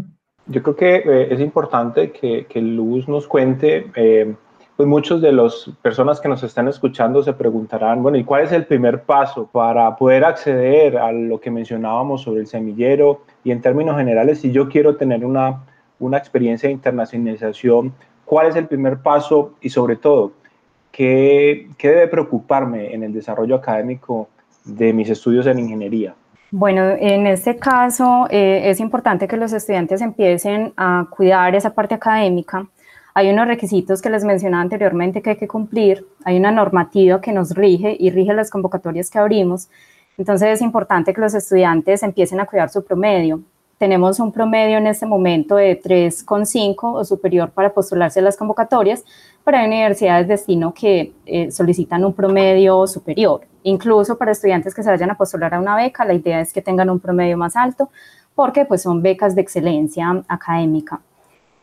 Yo 0.47 0.63
creo 0.63 0.75
que 0.75 0.95
eh, 0.95 1.33
es 1.33 1.39
importante 1.41 2.11
que, 2.11 2.45
que, 2.47 2.61
Luz 2.61 3.07
nos 3.07 3.27
cuente, 3.27 3.91
eh, 3.95 4.33
pues 4.77 4.87
muchos 4.87 5.21
de 5.21 5.31
las 5.31 5.71
personas 5.81 6.21
que 6.21 6.29
nos 6.29 6.43
están 6.43 6.67
escuchando 6.67 7.23
se 7.23 7.33
preguntarán, 7.33 8.03
bueno, 8.03 8.19
¿y 8.19 8.23
cuál 8.23 8.43
es 8.43 8.51
el 8.51 8.67
primer 8.67 9.01
paso 9.01 9.49
para 9.51 9.95
poder 9.95 10.23
acceder 10.23 10.99
a 10.99 11.11
lo 11.11 11.41
que 11.41 11.49
mencionábamos 11.49 12.21
sobre 12.21 12.41
el 12.41 12.47
semillero? 12.47 13.23
Y 13.43 13.49
en 13.49 13.59
términos 13.59 13.97
generales, 13.97 14.39
si 14.39 14.51
yo 14.51 14.69
quiero 14.69 14.95
tener 14.95 15.25
una, 15.25 15.63
una 15.99 16.19
experiencia 16.19 16.69
de 16.69 16.73
internacionalización, 16.73 17.91
¿cuál 18.23 18.47
es 18.47 18.55
el 18.55 18.67
primer 18.67 18.99
paso? 18.99 19.55
Y 19.61 19.71
sobre 19.71 19.95
todo, 19.95 20.33
¿qué, 20.91 21.69
qué 21.79 21.89
debe 21.89 22.07
preocuparme 22.07 22.93
en 22.93 23.01
el 23.01 23.13
desarrollo 23.13 23.55
académico 23.55 24.29
de 24.63 24.93
mis 24.93 25.09
estudios 25.09 25.47
en 25.47 25.57
ingeniería? 25.57 26.13
Bueno, 26.51 26.83
en 26.99 27.25
este 27.25 27.57
caso 27.57 28.27
eh, 28.29 28.69
es 28.69 28.79
importante 28.79 29.27
que 29.27 29.37
los 29.37 29.51
estudiantes 29.53 30.01
empiecen 30.01 30.71
a 30.77 31.07
cuidar 31.09 31.55
esa 31.55 31.73
parte 31.73 31.95
académica. 31.95 32.67
Hay 33.17 33.31
unos 33.31 33.47
requisitos 33.47 33.99
que 33.99 34.11
les 34.11 34.23
mencionaba 34.23 34.61
anteriormente 34.61 35.23
que 35.23 35.31
hay 35.31 35.35
que 35.37 35.47
cumplir, 35.47 36.05
hay 36.23 36.37
una 36.37 36.51
normativa 36.51 37.19
que 37.19 37.33
nos 37.33 37.49
rige 37.55 37.97
y 37.99 38.11
rige 38.11 38.31
las 38.31 38.51
convocatorias 38.51 39.09
que 39.09 39.17
abrimos. 39.17 39.69
Entonces 40.19 40.49
es 40.49 40.61
importante 40.61 41.15
que 41.15 41.21
los 41.21 41.33
estudiantes 41.33 42.03
empiecen 42.03 42.39
a 42.39 42.45
cuidar 42.45 42.69
su 42.69 42.85
promedio. 42.85 43.41
Tenemos 43.79 44.19
un 44.19 44.31
promedio 44.31 44.77
en 44.77 44.85
este 44.85 45.07
momento 45.07 45.55
de 45.55 45.81
3,5 45.81 46.77
o 46.93 47.03
superior 47.03 47.49
para 47.49 47.73
postularse 47.73 48.19
a 48.19 48.21
las 48.21 48.37
convocatorias, 48.37 49.03
pero 49.43 49.57
hay 49.57 49.65
universidades 49.65 50.27
de 50.27 50.33
destino 50.35 50.71
que 50.71 51.13
eh, 51.25 51.49
solicitan 51.49 52.05
un 52.05 52.13
promedio 52.13 52.85
superior. 52.85 53.41
Incluso 53.63 54.15
para 54.19 54.31
estudiantes 54.31 54.75
que 54.75 54.83
se 54.83 54.91
vayan 54.91 55.09
a 55.09 55.17
postular 55.17 55.55
a 55.55 55.59
una 55.59 55.75
beca, 55.75 56.05
la 56.05 56.13
idea 56.13 56.39
es 56.39 56.53
que 56.53 56.61
tengan 56.61 56.91
un 56.91 56.99
promedio 56.99 57.35
más 57.35 57.55
alto 57.55 57.89
porque 58.35 58.65
pues 58.65 58.83
son 58.83 59.01
becas 59.01 59.33
de 59.33 59.41
excelencia 59.41 60.23
académica. 60.27 61.01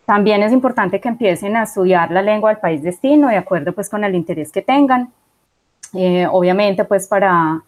También 0.07 0.43
es 0.43 0.53
importante 0.53 1.01
que 1.01 1.09
empiecen 1.09 1.57
a 1.57 1.63
estudiar 1.63 2.11
la 2.11 2.23
lengua 2.23 2.51
del 2.51 2.61
país 2.61 2.83
destino 2.83 3.29
de 3.29 3.37
acuerdo 3.37 3.73
pues 3.73 3.89
con 3.89 4.05
el 4.05 4.15
interés 4.15 4.53
que 4.53 4.63
tengan. 4.63 5.13
Eh, 5.95 6.27
obviamente 6.31 6.85
pues 6.85 7.07
para 7.07 7.63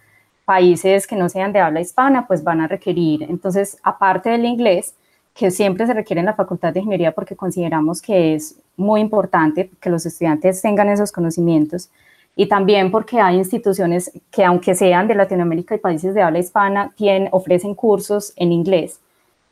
países 0.44 1.06
que 1.06 1.16
no 1.16 1.28
sean 1.28 1.52
de 1.52 1.60
habla 1.60 1.80
hispana 1.80 2.26
pues 2.26 2.42
van 2.42 2.60
a 2.60 2.66
requerir 2.66 3.22
entonces 3.22 3.78
aparte 3.82 4.30
del 4.30 4.44
inglés 4.44 4.94
que 5.32 5.50
siempre 5.50 5.86
se 5.86 5.94
requiere 5.94 6.20
en 6.20 6.26
la 6.26 6.34
Facultad 6.34 6.72
de 6.72 6.80
Ingeniería 6.80 7.12
porque 7.12 7.36
consideramos 7.36 8.02
que 8.02 8.34
es 8.34 8.56
muy 8.76 9.00
importante 9.00 9.70
que 9.80 9.90
los 9.90 10.06
estudiantes 10.06 10.60
tengan 10.60 10.88
esos 10.88 11.12
conocimientos 11.12 11.88
y 12.34 12.46
también 12.46 12.90
porque 12.90 13.18
hay 13.18 13.36
instituciones 13.36 14.12
que 14.30 14.44
aunque 14.44 14.74
sean 14.74 15.08
de 15.08 15.14
Latinoamérica 15.14 15.74
y 15.74 15.78
países 15.78 16.14
de 16.14 16.22
habla 16.22 16.38
hispana, 16.38 16.92
tienen, 16.94 17.30
ofrecen 17.32 17.74
cursos 17.74 18.34
en 18.36 18.52
inglés. 18.52 19.00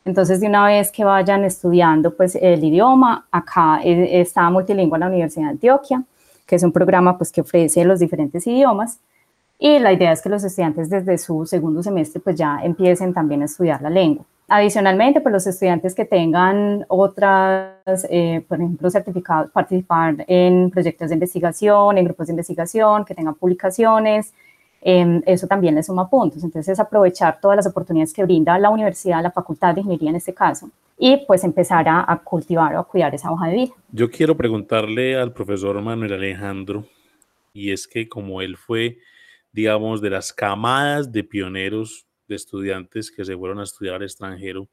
Entonces, 0.04 0.40
de 0.40 0.48
una 0.48 0.66
vez 0.66 0.92
que 0.92 1.02
vayan 1.04 1.44
estudiando 1.44 2.14
pues, 2.14 2.36
el 2.36 2.62
idioma, 2.62 3.26
acá 3.30 3.80
e, 3.82 4.20
está 4.20 4.50
Multilingüe 4.50 4.98
la 4.98 5.06
Universidad 5.06 5.44
de 5.46 5.50
Antioquia, 5.50 6.02
que 6.46 6.56
es 6.56 6.62
un 6.62 6.72
programa 6.72 7.16
pues, 7.16 7.32
que 7.32 7.40
ofrece 7.40 7.84
los 7.84 8.00
diferentes 8.00 8.46
idiomas. 8.46 8.98
Y 9.58 9.78
la 9.78 9.92
idea 9.92 10.12
es 10.12 10.20
que 10.20 10.28
los 10.28 10.44
estudiantes 10.44 10.90
desde 10.90 11.16
su 11.16 11.46
segundo 11.46 11.82
semestre 11.82 12.20
pues, 12.20 12.36
ya 12.36 12.60
empiecen 12.62 13.14
también 13.14 13.42
a 13.42 13.46
estudiar 13.46 13.80
la 13.80 13.88
lengua. 13.90 14.26
Adicionalmente, 14.46 15.22
pues 15.22 15.32
los 15.32 15.46
estudiantes 15.46 15.94
que 15.94 16.04
tengan 16.04 16.84
otras, 16.88 18.06
eh, 18.10 18.44
por 18.46 18.58
ejemplo, 18.58 18.90
certificados, 18.90 19.50
participar 19.50 20.16
en 20.28 20.70
proyectos 20.70 21.08
de 21.08 21.14
investigación, 21.14 21.96
en 21.96 22.04
grupos 22.04 22.26
de 22.26 22.34
investigación, 22.34 23.06
que 23.06 23.14
tengan 23.14 23.36
publicaciones, 23.36 24.34
em, 24.86 25.22
eso 25.24 25.46
también 25.46 25.74
les 25.74 25.86
suma 25.86 26.08
puntos. 26.10 26.44
Entonces, 26.44 26.74
es 26.74 26.78
aprovechar 26.78 27.40
todas 27.40 27.56
las 27.56 27.66
oportunidades 27.66 28.12
que 28.12 28.22
brinda 28.22 28.58
la 28.58 28.68
universidad, 28.68 29.22
la 29.22 29.30
Facultad 29.30 29.74
de 29.74 29.80
Ingeniería 29.80 30.10
en 30.10 30.16
este 30.16 30.34
caso, 30.34 30.68
y 30.98 31.16
pues 31.26 31.42
empezar 31.42 31.86
a, 31.88 32.20
cultivar 32.22 32.76
o 32.76 32.80
a 32.80 32.86
cuidar 32.86 33.14
esa 33.14 33.32
hoja 33.32 33.48
de 33.48 33.54
vida. 33.54 33.72
Yo 33.90 34.10
quiero 34.10 34.36
preguntarle 34.36 35.16
al 35.16 35.32
profesor 35.32 35.80
Manuel 35.80 36.12
Alejandro, 36.12 36.84
y 37.54 37.72
es 37.72 37.88
que 37.88 38.08
como 38.08 38.42
él 38.42 38.58
fue, 38.58 38.98
digamos, 39.52 40.02
de 40.02 40.10
las 40.10 40.32
camadas 40.32 41.10
de 41.10 41.24
pioneros 41.24 42.06
de 42.28 42.36
estudiantes 42.36 43.10
que 43.10 43.24
se 43.24 43.36
fueron 43.36 43.60
a 43.60 43.64
estudiar 43.64 44.02
extranjero. 44.02 44.68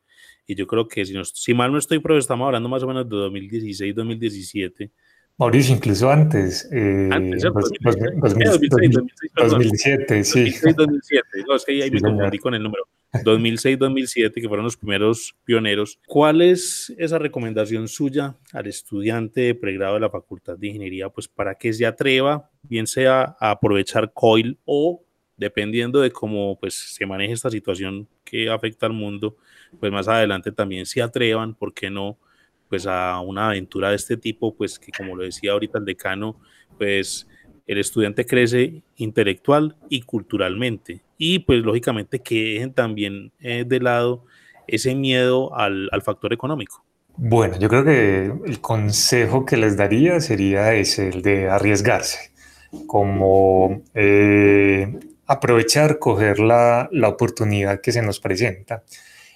Y 0.45 0.55
yo 0.55 0.67
creo 0.67 0.87
que, 0.89 1.05
si, 1.05 1.15
si 1.23 1.53
mal 1.53 1.71
no 1.71 1.77
estoy, 1.77 1.99
pero 1.99 2.17
estamos 2.17 2.45
hablando 2.45 2.67
más 2.67 2.83
o 2.83 2.87
menos 2.87 3.07
de 3.07 3.15
2016, 3.15 3.95
2017. 3.95 4.91
Mauricio, 5.37 5.75
incluso 5.75 6.09
antes. 6.09 6.67
Eh, 6.71 7.09
antes, 7.11 7.43
2007, 7.43 10.23
sí. 10.23 10.43
2006, 10.43 10.75
2007. 10.75 11.27
No, 11.47 11.55
es 11.55 11.65
que 11.65 11.83
ahí 11.83 11.91
me 11.91 12.01
confundí 12.01 12.37
con 12.37 12.53
el 12.53 12.63
número. 12.63 12.87
2006-2007, 13.13 14.35
que 14.35 14.47
fueron 14.47 14.63
los 14.63 14.77
primeros 14.77 15.35
pioneros. 15.43 15.99
¿Cuál 16.07 16.41
es 16.41 16.93
esa 16.97 17.19
recomendación 17.19 17.87
suya 17.87 18.35
al 18.53 18.67
estudiante 18.67 19.41
de 19.41 19.55
pregrado 19.55 19.95
de 19.95 19.99
la 19.99 20.09
Facultad 20.09 20.57
de 20.57 20.67
Ingeniería, 20.67 21.09
pues 21.09 21.27
para 21.27 21.55
que 21.55 21.73
se 21.73 21.85
atreva, 21.85 22.49
bien 22.63 22.87
sea 22.87 23.35
a 23.39 23.51
aprovechar 23.51 24.13
COIL 24.13 24.57
o 24.63 25.03
dependiendo 25.35 25.99
de 25.99 26.11
cómo 26.11 26.57
pues, 26.59 26.75
se 26.75 27.05
maneje 27.05 27.33
esta 27.33 27.49
situación 27.49 28.07
que 28.23 28.49
afecta 28.49 28.85
al 28.85 28.93
mundo, 28.93 29.35
pues 29.79 29.91
más 29.91 30.07
adelante 30.07 30.51
también 30.51 30.85
se 30.85 31.01
atrevan, 31.01 31.55
¿por 31.55 31.73
qué 31.73 31.89
no? 31.89 32.17
Pues 32.71 32.87
a 32.87 33.19
una 33.19 33.47
aventura 33.47 33.89
de 33.89 33.97
este 33.97 34.15
tipo, 34.15 34.55
pues 34.55 34.79
que 34.79 34.93
como 34.93 35.13
lo 35.15 35.23
decía 35.23 35.51
ahorita 35.51 35.77
el 35.77 35.83
decano, 35.83 36.39
pues 36.77 37.27
el 37.67 37.77
estudiante 37.77 38.25
crece 38.25 38.81
intelectual 38.95 39.75
y 39.89 40.03
culturalmente. 40.03 41.01
Y 41.17 41.39
pues 41.39 41.63
lógicamente 41.63 42.19
que 42.19 42.53
dejen 42.53 42.73
también 42.73 43.33
eh, 43.41 43.65
de 43.67 43.79
lado 43.81 44.23
ese 44.67 44.95
miedo 44.95 45.53
al, 45.53 45.89
al, 45.91 46.01
factor 46.01 46.31
económico. 46.31 46.81
Bueno, 47.17 47.59
yo 47.59 47.67
creo 47.67 47.83
que 47.83 48.31
el 48.45 48.61
consejo 48.61 49.45
que 49.45 49.57
les 49.57 49.75
daría 49.75 50.21
sería 50.21 50.73
ese, 50.73 51.09
el 51.09 51.21
de 51.21 51.49
arriesgarse. 51.49 52.31
Como 52.87 53.81
eh, 53.93 54.97
aprovechar, 55.27 55.99
coger 55.99 56.39
la, 56.39 56.87
la, 56.93 57.09
oportunidad 57.09 57.81
que 57.81 57.91
se 57.91 58.01
nos 58.01 58.21
presenta. 58.21 58.83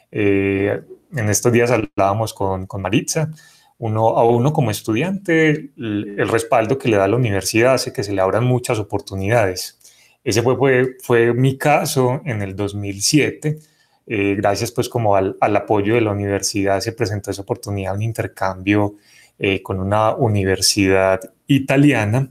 Eh, 0.09 0.79
en 1.15 1.29
estos 1.29 1.51
días 1.51 1.71
hablábamos 1.71 2.33
con, 2.33 2.65
con 2.65 2.81
Maritza, 2.81 3.29
uno, 3.77 4.09
a 4.17 4.23
uno 4.23 4.53
como 4.53 4.71
estudiante, 4.71 5.49
el, 5.49 6.15
el, 6.17 6.29
respaldo 6.29 6.77
que 6.77 6.87
le 6.87 6.97
da 6.97 7.07
la 7.07 7.17
universidad 7.17 7.73
hace 7.73 7.91
que 7.91 8.03
se 8.03 8.13
le 8.13 8.21
abran 8.21 8.45
muchas 8.45 8.79
oportunidades. 8.79 9.79
Ese 10.23 10.41
fue, 10.41 10.55
fue, 10.55 10.97
fue 11.01 11.33
mi 11.33 11.57
caso 11.57 12.21
en 12.25 12.41
el 12.41 12.55
2007. 12.55 13.59
Eh, 14.07 14.35
gracias 14.37 14.71
pues 14.71 14.87
como 14.87 15.15
al, 15.15 15.35
al, 15.41 15.55
apoyo 15.55 15.95
de 15.95 16.01
la 16.01 16.11
universidad 16.11 16.79
se 16.79 16.93
presentó 16.93 17.31
esa 17.31 17.41
oportunidad, 17.41 17.95
un 17.95 18.03
intercambio 18.03 18.95
eh, 19.39 19.61
con 19.61 19.79
una 19.79 20.15
universidad 20.15 21.19
italiana 21.47 22.29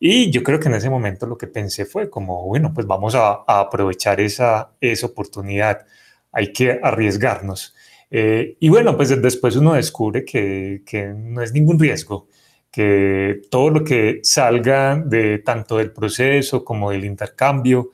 y 0.00 0.30
yo 0.30 0.42
creo 0.42 0.60
que 0.60 0.68
en 0.68 0.74
ese 0.74 0.90
momento 0.90 1.26
lo 1.26 1.36
que 1.36 1.48
pensé 1.48 1.84
fue 1.84 2.08
como, 2.08 2.46
bueno, 2.46 2.72
pues 2.72 2.86
vamos 2.86 3.14
a, 3.14 3.42
aprovechar 3.46 4.20
esa, 4.20 4.70
esa 4.80 5.06
oportunidad, 5.06 5.86
hay 6.32 6.52
que 6.52 6.78
arriesgarnos. 6.82 7.74
Eh, 8.10 8.56
y 8.60 8.68
bueno, 8.68 8.96
pues 8.96 9.20
después 9.20 9.56
uno 9.56 9.74
descubre 9.74 10.24
que, 10.24 10.82
que, 10.86 11.08
no 11.08 11.42
es 11.42 11.52
ningún 11.52 11.78
riesgo, 11.78 12.28
que 12.70 13.42
todo 13.50 13.70
lo 13.70 13.84
que 13.84 14.20
salga 14.22 14.96
de 14.96 15.38
tanto 15.38 15.76
del 15.76 15.92
proceso 15.92 16.64
como 16.64 16.90
del 16.90 17.04
intercambio 17.04 17.90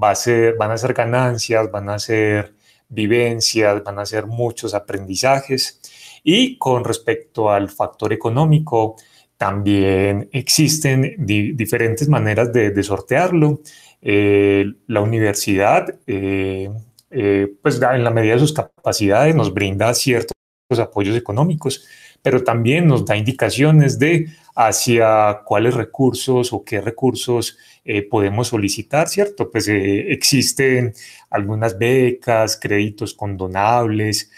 va 0.00 0.10
a 0.10 0.14
ser, 0.14 0.56
van 0.56 0.70
a 0.70 0.78
ser 0.78 0.94
ganancias, 0.94 1.70
van 1.70 1.90
a 1.90 1.98
ser 1.98 2.54
vivencias, 2.88 3.82
van 3.84 3.98
a 3.98 4.06
ser 4.06 4.26
muchos 4.26 4.74
aprendizajes. 4.74 5.80
Y 6.24 6.58
con 6.58 6.84
respecto 6.84 7.50
al 7.50 7.68
factor 7.68 8.12
económico, 8.12 8.96
también 9.36 10.28
existen 10.32 11.14
diferentes 11.26 12.08
maneras 12.08 12.52
de, 12.52 12.82
sortearlo. 12.82 13.60
Eh, 14.02 14.64
la 14.86 15.00
universidad, 15.00 15.94
eh, 16.06 16.70
eh, 17.10 17.54
pues 17.62 17.80
en 17.80 18.04
la 18.04 18.10
medida 18.10 18.34
de 18.34 18.40
sus 18.40 18.52
capacidades, 18.52 19.34
nos 19.34 19.52
brinda 19.52 19.92
ciertos 19.94 20.32
apoyos 20.78 21.16
económicos, 21.16 21.86
pero 22.22 22.42
también 22.42 22.86
nos 22.86 23.06
da 23.06 23.16
indicaciones 23.16 23.98
de 23.98 24.28
hacia 24.54 25.42
cuáles 25.44 25.74
recursos 25.74 26.52
o 26.52 26.64
qué 26.64 26.80
recursos 26.80 27.56
podemos 28.10 28.48
solicitar, 28.48 29.08
¿cierto? 29.08 29.50
Pues 29.52 29.68
existen 29.68 30.92
algunas 31.30 31.78
becas, 31.78 32.58
créditos 32.60 33.14
condonables, 33.14 34.32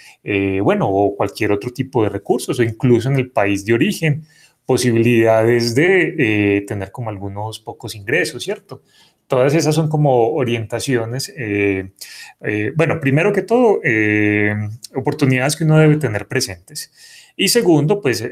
bueno, 0.62 0.90
o 0.90 1.16
cualquier 1.16 1.52
otro 1.52 1.72
tipo 1.72 2.02
de 2.02 2.10
recursos, 2.10 2.60
o 2.60 2.62
incluso 2.62 3.08
en 3.08 3.16
el 3.16 3.30
país 3.30 3.64
de 3.64 3.72
origen 3.72 4.26
posibilidades 4.70 5.74
de 5.74 6.14
eh, 6.16 6.60
tener 6.60 6.92
como 6.92 7.10
algunos 7.10 7.58
pocos 7.58 7.96
ingresos, 7.96 8.44
¿cierto? 8.44 8.82
Todas 9.30 9.54
esas 9.54 9.76
son 9.76 9.88
como 9.88 10.32
orientaciones. 10.32 11.32
Eh, 11.36 11.92
eh, 12.40 12.72
bueno, 12.74 12.98
primero 12.98 13.32
que 13.32 13.42
todo, 13.42 13.78
eh, 13.84 14.52
oportunidades 14.96 15.54
que 15.54 15.62
uno 15.62 15.78
debe 15.78 15.98
tener 15.98 16.26
presentes. 16.26 16.92
Y 17.36 17.48
segundo, 17.48 18.00
pues 18.02 18.22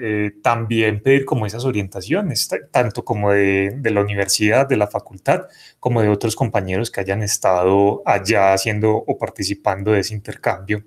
también 0.42 1.00
pedir 1.00 1.24
como 1.24 1.46
esas 1.46 1.64
orientaciones, 1.64 2.50
tanto 2.72 3.04
como 3.04 3.30
de, 3.30 3.76
de, 3.78 3.90
la 3.90 4.02
universidad, 4.02 4.68
de 4.68 4.76
la 4.76 4.88
facultad, 4.88 5.46
como 5.80 6.02
de 6.02 6.08
otros 6.08 6.34
compañeros 6.34 6.90
que 6.90 7.00
hayan 7.00 7.22
estado 7.22 8.02
allá 8.04 8.52
haciendo 8.52 8.92
o 8.96 9.16
participando 9.16 9.92
de 9.92 10.00
ese 10.00 10.14
intercambio. 10.14 10.84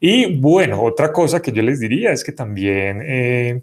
Y 0.00 0.40
bueno, 0.40 0.82
otra 0.82 1.12
cosa 1.12 1.40
que 1.40 1.52
yo 1.52 1.62
les 1.62 1.78
diría 1.78 2.10
es 2.10 2.24
que 2.24 2.32
también 2.32 3.62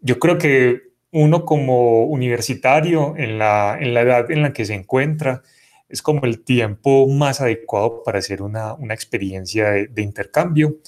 yo 0.00 0.18
creo 0.18 0.38
que 0.38 0.89
uno 1.12 1.44
como 1.44 2.04
universitario 2.04 3.14
en 3.16 3.38
la, 3.38 3.76
en 3.80 3.94
la 3.94 4.02
edad 4.02 4.30
en 4.30 4.42
la 4.42 4.52
que 4.52 4.64
se 4.64 4.74
encuentra, 4.74 5.42
es 5.88 6.02
como 6.02 6.24
el 6.24 6.44
tiempo 6.44 7.08
más 7.08 7.40
adecuado 7.40 8.02
para 8.04 8.20
hacer 8.20 8.42
una, 8.42 8.74
una 8.74 8.94
experiencia 8.94 9.70
de, 9.70 10.02
intercambio. 10.02 10.78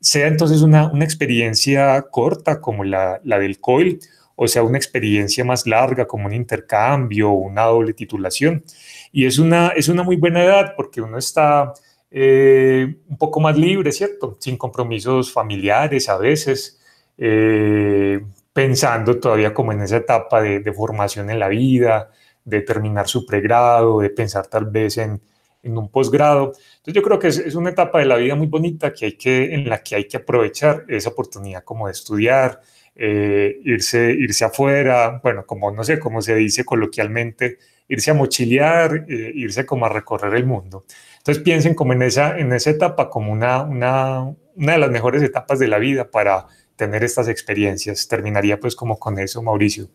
Sea 0.00 0.28
entonces 0.28 0.62
una, 0.62 0.90
una 0.92 1.04
experiencia 1.04 2.00
corta 2.10 2.60
como 2.60 2.84
la, 2.84 3.20
la, 3.24 3.38
del 3.40 3.58
COIL, 3.60 3.98
o 4.36 4.46
sea, 4.46 4.62
una 4.62 4.78
experiencia 4.78 5.44
más 5.44 5.66
larga 5.66 6.06
como 6.06 6.26
un 6.26 6.34
intercambio 6.34 7.30
una 7.30 7.64
doble 7.64 7.92
titulación. 7.94 8.62
Y 9.10 9.26
es 9.26 9.38
una, 9.40 9.68
es 9.68 9.88
una 9.88 10.04
muy 10.04 10.16
buena 10.16 10.44
edad 10.44 10.74
porque 10.76 11.00
uno 11.00 11.18
está 11.18 11.72
eh, 12.10 12.96
un 13.08 13.18
poco 13.18 13.40
más 13.40 13.58
libre, 13.58 13.90
¿cierto? 13.90 14.36
Sin 14.40 14.56
compromisos 14.56 15.32
familiares 15.32 16.08
a 16.08 16.16
veces. 16.18 16.80
Eh, 17.16 18.20
pensando 18.58 19.20
todavía 19.20 19.54
como 19.54 19.70
en 19.70 19.82
esa 19.82 19.98
etapa 19.98 20.42
de, 20.42 20.72
formación 20.72 21.30
en 21.30 21.38
la 21.38 21.46
vida, 21.46 22.10
de 22.44 22.60
terminar 22.62 23.06
su 23.06 23.24
pregrado, 23.24 24.00
de 24.00 24.10
pensar 24.10 24.48
tal 24.48 24.64
vez 24.66 24.98
en, 24.98 25.20
en 25.62 25.78
un 25.78 25.88
posgrado. 25.88 26.54
Entonces 26.78 26.92
yo 26.92 27.02
creo 27.02 27.20
que 27.20 27.28
es, 27.28 27.38
es, 27.38 27.54
una 27.54 27.70
etapa 27.70 28.00
de 28.00 28.06
la 28.06 28.16
vida 28.16 28.34
muy 28.34 28.48
bonita 28.48 28.92
que 28.92 29.04
hay 29.04 29.12
que, 29.12 29.54
en 29.54 29.68
la 29.68 29.80
que 29.80 29.94
hay 29.94 30.08
que 30.08 30.16
aprovechar 30.16 30.84
esa 30.88 31.10
oportunidad 31.10 31.62
como 31.62 31.86
de 31.86 31.92
estudiar, 31.92 32.60
eh, 32.96 33.60
irse, 33.62 34.10
irse 34.10 34.44
afuera, 34.44 35.20
bueno, 35.22 35.46
como 35.46 35.70
no 35.70 35.84
sé 35.84 36.00
cómo 36.00 36.20
se 36.20 36.34
dice 36.34 36.64
coloquialmente, 36.64 37.58
irse 37.86 38.10
a 38.10 38.14
mochilear, 38.14 39.04
eh, 39.08 39.30
irse 39.36 39.64
como 39.64 39.86
a 39.86 39.88
recorrer 39.88 40.34
el 40.34 40.46
mundo. 40.46 40.84
Entonces 41.18 41.44
piensen 41.44 41.74
como 41.74 41.92
en 41.92 42.02
esa, 42.02 42.36
en 42.36 42.52
esa 42.52 42.70
etapa 42.70 43.08
como 43.08 43.30
una, 43.30 43.62
una, 43.62 44.34
una 44.56 44.72
de 44.72 44.78
las 44.78 44.90
mejores 44.90 45.22
etapas 45.22 45.60
de 45.60 45.68
la 45.68 45.78
vida 45.78 46.10
para 46.10 46.46
tener 46.78 47.04
estas 47.04 47.28
experiencias. 47.28 48.08
Terminaría 48.08 48.58
pues 48.58 48.74
como 48.74 48.98
con 48.98 49.18
eso, 49.18 49.42
Mauricio. 49.42 49.88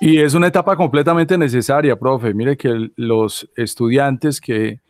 Y 0.00 0.18
es 0.18 0.34
una 0.34 0.46
etapa 0.46 0.76
completamente 0.76 1.36
necesaria, 1.36 1.98
profe. 1.98 2.32
Mire 2.32 2.56
que 2.56 2.90
los 2.96 3.50
estudiantes 3.56 4.40
que 4.40 4.80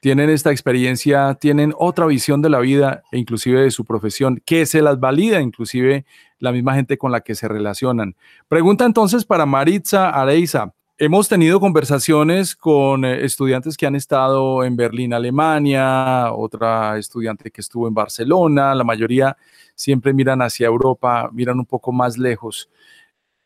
tienen 0.00 0.30
esta 0.30 0.50
experiencia 0.50 1.34
tienen 1.34 1.74
otra 1.78 2.06
visión 2.06 2.42
de 2.42 2.48
la 2.48 2.58
vida 2.58 3.02
e 3.12 3.18
inclusive 3.18 3.60
de 3.60 3.70
su 3.70 3.84
profesión, 3.84 4.42
que 4.44 4.66
se 4.66 4.82
las 4.82 4.98
valida 4.98 5.40
inclusive 5.40 6.06
la 6.38 6.52
misma 6.52 6.74
gente 6.74 6.98
con 6.98 7.12
la 7.12 7.20
que 7.20 7.34
se 7.34 7.46
relacionan. 7.46 8.16
Pregunta 8.48 8.84
entonces 8.84 9.24
para 9.24 9.46
Maritza 9.46 10.10
Areiza. 10.10 10.72
Hemos 10.96 11.28
tenido 11.28 11.58
conversaciones 11.58 12.54
con 12.54 13.04
eh, 13.04 13.24
estudiantes 13.24 13.76
que 13.76 13.86
han 13.86 13.96
estado 13.96 14.62
en 14.62 14.76
Berlín, 14.76 15.12
Alemania, 15.12 16.32
otra 16.32 16.96
estudiante 16.98 17.50
que 17.50 17.60
estuvo 17.60 17.88
en 17.88 17.94
Barcelona, 17.94 18.74
la 18.74 18.84
mayoría 18.84 19.36
siempre 19.74 20.12
miran 20.12 20.42
hacia 20.42 20.66
Europa, 20.66 21.30
miran 21.32 21.58
un 21.58 21.66
poco 21.66 21.92
más 21.92 22.18
lejos. 22.18 22.68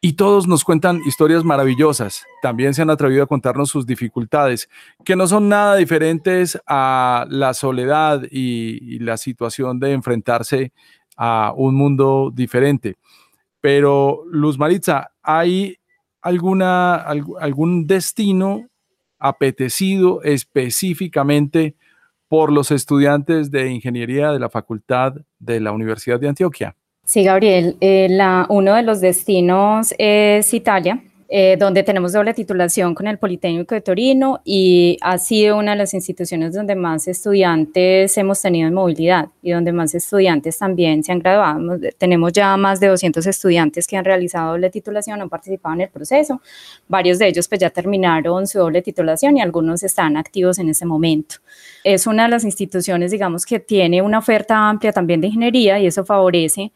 Y 0.01 0.13
todos 0.13 0.47
nos 0.47 0.63
cuentan 0.63 1.01
historias 1.07 1.43
maravillosas. 1.43 2.25
También 2.41 2.73
se 2.73 2.83
han 2.83 2.91
atrevido 2.91 3.25
a 3.25 3.27
contarnos 3.27 3.69
sus 3.69 3.85
dificultades, 3.85 4.69
que 5.05 5.17
no 5.17 5.27
son 5.27 5.49
nada 5.49 5.75
diferentes 5.75 6.57
a 6.69 7.27
la 7.29 7.53
soledad 7.53 8.23
y, 8.31 9.01
la 9.01 9.17
situación 9.17 9.81
de 9.81 9.93
enfrentarse 9.93 10.73
a 11.17 11.53
un 11.57 11.75
mundo 11.75 12.31
diferente. 12.33 12.97
Pero, 13.61 14.23
Luz 14.31 14.57
Maritza, 14.57 15.11
¿hay 15.21 15.79
alguna, 16.23 16.95
algún 16.95 17.89
destino 17.89 18.69
apetecido 19.19 20.23
específicamente 20.23 21.75
por 22.29 22.53
los 22.53 22.71
estudiantes 22.71 23.51
de 23.51 23.71
ingeniería 23.71 24.33
de 24.33 24.39
la 24.39 24.51
Facultad 24.51 25.15
de 25.39 25.61
la 25.61 25.73
Universidad 25.73 26.21
de 26.21 26.29
Antioquia. 26.29 26.77
Sí, 27.05 27.25
Gabriel, 27.25 27.77
eh, 27.81 28.09
uno 28.51 28.75
de 28.75 28.83
los 28.83 29.01
destinos 29.01 29.95
es 29.97 30.53
Italia. 30.53 31.03
Eh, 31.31 31.59
donde 31.59 31.83
tenemos 31.83 32.15
doble 32.15 32.33
titulación 32.33 32.95
con 32.95 33.07
el 33.07 33.19
Politécnico 33.19 33.75
de 33.75 33.83
Torino 33.83 34.41
y 34.47 34.97
ha 35.03 35.19
sido 35.19 35.59
una 35.59 35.73
de 35.73 35.77
las 35.77 35.93
instituciones 35.93 36.55
donde 36.55 36.75
más 36.75 37.07
estudiantes 37.07 38.17
hemos 38.17 38.41
tenido 38.41 38.67
en 38.67 38.73
movilidad 38.73 39.29
y 39.43 39.51
donde 39.51 39.71
más 39.73 39.95
estudiantes 39.95 40.57
también 40.57 41.05
se 41.05 41.13
han 41.13 41.19
graduado. 41.19 41.79
Tenemos 41.99 42.33
ya 42.33 42.57
más 42.57 42.81
de 42.81 42.89
200 42.89 43.27
estudiantes 43.27 43.87
que 43.87 43.99
han 43.99 44.07
realizado 44.07 44.53
doble 44.53 44.71
titulación, 44.71 45.21
han 45.21 45.29
participado 45.29 45.75
en 45.75 45.83
el 45.83 45.91
proceso. 45.91 46.41
Varios 46.89 47.19
de 47.19 47.29
ellos 47.29 47.47
pues 47.47 47.61
ya 47.61 47.69
terminaron 47.69 48.47
su 48.47 48.59
doble 48.59 48.81
titulación 48.81 49.37
y 49.37 49.43
algunos 49.43 49.83
están 49.83 50.17
activos 50.17 50.59
en 50.59 50.71
ese 50.71 50.87
momento. 50.87 51.37
Es 51.85 52.07
una 52.07 52.23
de 52.23 52.31
las 52.31 52.45
instituciones, 52.45 53.11
digamos, 53.11 53.45
que 53.45 53.61
tiene 53.61 54.01
una 54.01 54.21
oferta 54.21 54.57
amplia 54.71 54.93
también 54.93 55.21
de 55.21 55.27
ingeniería 55.27 55.79
y 55.79 55.89
eso 55.89 56.07
favorece 56.07 56.73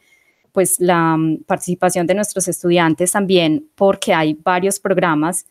pues 0.53 0.79
la 0.79 1.17
mm, 1.17 1.45
participación 1.45 2.07
de 2.07 2.15
nuestros 2.15 2.47
estudiantes 2.49 3.13
también 3.13 3.67
porque 3.75 4.15
hay 4.15 4.35
varios 4.35 4.79
programas 4.79 5.47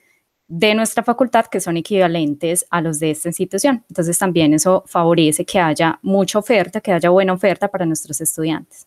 de 0.47 0.75
nuestra 0.75 1.01
facultad 1.01 1.45
que 1.45 1.61
son 1.61 1.77
equivalentes 1.77 2.65
a 2.69 2.81
los 2.81 2.99
de 2.99 3.11
esta 3.11 3.29
institución. 3.29 3.83
Entonces 3.89 4.19
también 4.19 4.53
eso 4.53 4.83
favorece 4.85 5.45
que 5.45 5.59
haya 5.59 5.97
mucha 6.01 6.39
oferta, 6.39 6.81
que 6.81 6.91
haya 6.91 7.09
buena 7.09 7.33
oferta 7.33 7.69
para 7.69 7.85
nuestros 7.85 8.19
estudiantes. 8.19 8.85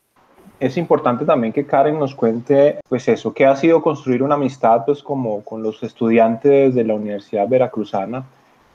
Es 0.61 0.77
importante 0.77 1.25
también 1.25 1.53
que 1.53 1.67
Karen 1.67 1.99
nos 1.99 2.15
cuente, 2.15 2.79
pues 2.89 3.09
eso, 3.09 3.33
qué 3.33 3.47
ha 3.47 3.57
sido 3.57 3.83
construir 3.83 4.23
una 4.23 4.35
amistad, 4.35 4.85
pues 4.85 5.03
como 5.03 5.43
con 5.43 5.63
los 5.63 5.83
estudiantes 5.83 6.75
de 6.75 6.85
la 6.85 6.95
Universidad 6.95 7.49
Veracruzana 7.49 8.25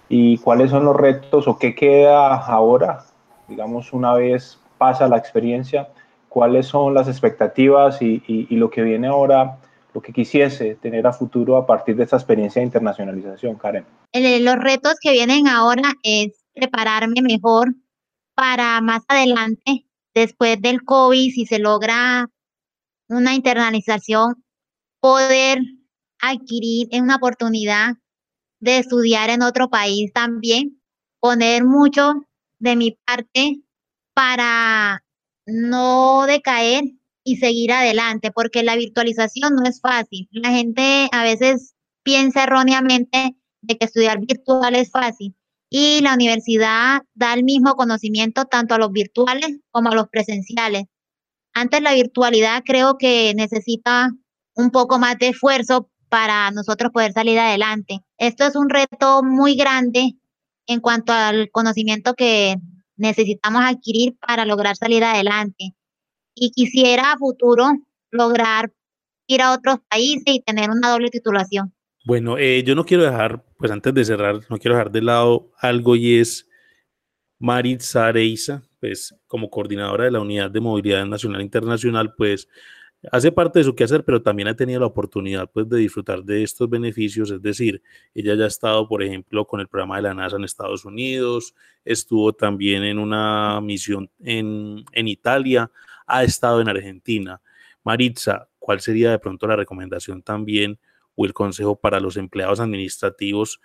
y 0.10 0.40
cuáles 0.40 0.72
son 0.72 0.84
los 0.84 0.96
retos 0.96 1.48
o 1.48 1.58
qué 1.58 1.76
queda 1.76 2.36
ahora, 2.36 3.06
digamos, 3.48 3.94
una 3.94 4.14
vez 4.14 4.60
pasa 4.80 5.08
la 5.08 5.18
experiencia 5.18 5.90
cuáles 6.30 6.68
son 6.68 6.94
las 6.94 7.08
expectativas 7.08 8.02
y, 8.02 8.48
lo 8.52 8.70
que 8.70 8.84
viene 8.84 9.08
ahora, 9.08 9.58
lo 9.94 10.02
que 10.02 10.14
quisiese 10.14 10.76
tener 10.76 11.06
a 11.08 11.14
futuro 11.14 11.58
a 11.58 11.66
partir 11.66 11.96
de 11.96 12.04
esta 12.04 12.18
experiencia 12.18 12.62
de 12.62 12.68
internacionalización, 12.68 13.56
Karen. 13.56 13.86
Los 14.14 14.56
retos 14.56 14.96
que 15.02 15.12
vienen 15.12 15.48
ahora 15.48 15.92
es 16.04 16.46
prepararme 16.54 17.22
mejor 17.22 17.74
para 18.36 18.80
más 18.82 19.02
adelante, 19.08 19.86
después 20.14 20.62
del 20.62 20.84
COVID, 20.84 21.32
si 21.32 21.46
se 21.46 21.60
logra 21.60 22.30
una 23.10 23.34
internalización, 23.34 24.44
poder 25.02 25.60
adquirir 26.22 26.88
una 26.94 27.16
oportunidad 27.16 27.96
de 28.60 28.78
estudiar 28.78 29.30
en 29.30 29.42
otro 29.42 29.70
país 29.70 30.12
también, 30.14 30.82
poner 31.20 31.66
mucho 31.66 32.14
de 32.60 32.76
mi 32.76 32.98
parte 33.06 33.62
para 34.14 35.02
no 35.52 36.26
decaer 36.26 36.84
y 37.24 37.38
seguir 37.38 37.72
adelante, 37.72 38.32
porque 38.32 38.64
la 38.64 38.76
virtualización 38.76 39.56
no 39.56 39.64
es 39.68 39.82
fácil. 39.82 40.28
La 40.32 40.52
gente 40.52 41.10
a 41.12 41.24
veces 41.24 41.76
piensa 42.04 42.44
erróneamente 42.44 43.36
de 43.62 43.78
que 43.78 43.86
estudiar 43.86 44.20
virtual 44.20 44.76
es 44.76 44.90
fácil 44.90 45.36
y 45.70 46.02
la 46.02 46.16
universidad 46.16 47.02
da 47.14 47.34
el 47.34 47.44
mismo 47.44 47.76
conocimiento 47.76 48.46
tanto 48.46 48.76
a 48.76 48.80
los 48.80 48.92
virtuales 48.92 49.60
como 49.72 49.90
a 49.90 49.96
los 49.96 50.08
presenciales. 50.10 50.86
Antes 51.54 51.82
la 51.82 51.94
virtualidad 51.94 52.64
creo 52.66 52.98
que 52.98 53.34
necesita 53.36 54.10
un 54.56 54.72
poco 54.72 54.98
más 55.00 55.18
de 55.20 55.30
esfuerzo 55.30 55.90
para 56.10 56.50
nosotros 56.52 56.92
poder 56.92 57.14
salir 57.14 57.38
adelante. 57.38 58.00
Esto 58.18 58.46
es 58.46 58.56
un 58.56 58.70
reto 58.70 59.22
muy 59.24 59.56
grande 59.56 60.16
en 60.68 60.80
cuanto 60.80 61.14
al 61.14 61.50
conocimiento 61.52 62.14
que 62.16 62.56
necesitamos 63.00 63.62
adquirir 63.64 64.16
para 64.20 64.46
lograr 64.46 64.76
salir 64.76 65.04
adelante. 65.04 65.74
Y 66.36 66.52
quisiera 66.52 67.14
a 67.14 67.18
futuro 67.18 67.66
lograr 68.12 68.72
ir 69.28 69.42
a 69.42 69.54
otros 69.54 69.78
países 69.90 70.24
y 70.26 70.42
tener 70.42 70.70
una 70.70 70.92
doble 70.92 71.10
titulación. 71.10 71.74
Bueno, 72.06 72.38
eh, 72.38 72.64
yo 72.64 72.76
no 72.76 72.86
quiero 72.86 73.04
dejar, 73.04 73.44
pues 73.58 73.72
antes 73.72 73.94
de 73.94 74.06
cerrar, 74.06 74.40
no 74.50 74.58
quiero 74.58 74.76
dejar 74.76 74.92
de 74.92 75.02
lado 75.02 75.52
algo 75.60 75.96
y 75.96 76.18
es 76.20 76.48
Maritza 77.40 78.08
Areiza, 78.08 78.64
pues 78.80 79.16
como 79.28 79.50
coordinadora 79.50 80.06
de 80.06 80.12
la 80.12 80.22
Unidad 80.22 80.50
de 80.50 80.60
Movilidad 80.60 81.06
Nacional 81.06 81.42
e 81.42 81.44
Internacional, 81.44 82.14
pues 82.16 82.48
hace 83.12 83.32
parte 83.32 83.60
de 83.60 83.66
su 83.66 83.76
quehacer, 83.76 84.04
pero 84.04 84.22
también 84.22 84.48
ha 84.48 84.56
tenido 84.56 84.80
la 84.82 84.88
oportunidad 84.88 85.50
pues, 85.52 85.70
de 85.70 85.78
disfrutar 85.78 86.24
de 86.24 86.44
estos 86.44 86.70
beneficios, 86.70 87.32
es 87.32 87.42
decir, 87.42 87.82
ella 88.14 88.36
ya 88.36 88.44
ha 88.44 88.48
estado, 88.48 88.88
por 88.88 89.04
ejemplo, 89.04 89.46
con 89.46 89.60
el 89.60 89.68
programa 89.68 89.98
de 89.98 90.04
la 90.04 90.14
NASA 90.14 90.36
en 90.36 90.44
Estados 90.44 90.86
Unidos, 90.86 91.56
estuvo 91.86 92.34
también 92.34 92.84
en 92.84 93.00
una 93.00 93.62
misión 93.62 94.10
en, 94.20 94.84
en 94.92 95.08
Italia, 95.08 95.72
ha 96.06 96.24
estado 96.24 96.62
en 96.62 96.70
Argentina. 96.70 97.42
Maritza, 97.84 98.50
¿cuál 98.60 98.82
sería 98.82 99.12
de 99.12 99.20
pronto 99.20 99.48
la 99.48 99.56
recomendación 99.56 100.22
también 100.22 100.80
o 101.16 101.26
el 101.26 101.34
consejo 101.34 101.76
para 101.76 102.00
los 102.00 102.18
empleados 102.18 102.60
administrativos 102.60 103.62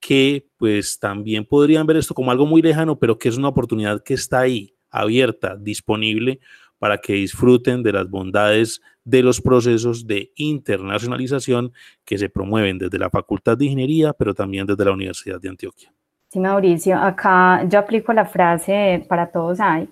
que 0.00 0.48
pues 0.56 0.98
también 0.98 1.44
podrían 1.44 1.86
ver 1.86 1.96
esto 1.96 2.14
como 2.14 2.30
algo 2.30 2.46
muy 2.46 2.62
lejano, 2.62 2.98
pero 2.98 3.18
que 3.18 3.28
es 3.28 3.36
una 3.36 3.48
oportunidad 3.48 4.02
que 4.02 4.14
está 4.14 4.40
ahí, 4.40 4.74
abierta, 4.90 5.56
disponible 5.56 6.40
para 6.78 6.98
que 6.98 7.14
disfruten 7.14 7.82
de 7.82 7.92
las 7.92 8.08
bondades 8.08 8.80
de 9.04 9.22
los 9.22 9.40
procesos 9.40 10.06
de 10.06 10.32
internacionalización 10.36 11.72
que 12.04 12.18
se 12.18 12.28
promueven 12.28 12.78
desde 12.78 12.98
la 12.98 13.10
Facultad 13.10 13.56
de 13.56 13.64
Ingeniería, 13.64 14.12
pero 14.12 14.34
también 14.34 14.66
desde 14.66 14.84
la 14.84 14.92
Universidad 14.92 15.40
de 15.40 15.48
Antioquia. 15.48 15.92
Sí, 16.30 16.38
Mauricio, 16.38 16.96
acá 16.98 17.64
yo 17.68 17.78
aplico 17.78 18.12
la 18.12 18.26
frase 18.26 19.04
para 19.08 19.28
todos 19.28 19.60
hay, 19.60 19.88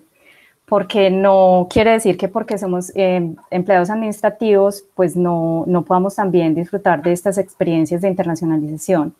porque 0.65 1.09
no 1.09 1.67
quiere 1.69 1.91
decir 1.91 2.15
que 2.15 2.27
porque 2.27 2.59
somos 2.59 2.91
eh, 2.95 3.33
empleados 3.49 3.89
administrativos, 3.89 4.85
pues 4.93 5.15
no, 5.15 5.63
no 5.65 5.83
podamos 5.83 6.15
también 6.15 6.53
disfrutar 6.53 7.01
de 7.01 7.11
estas 7.11 7.39
experiencias 7.39 8.01
de 8.01 8.09
internacionalización 8.09 9.15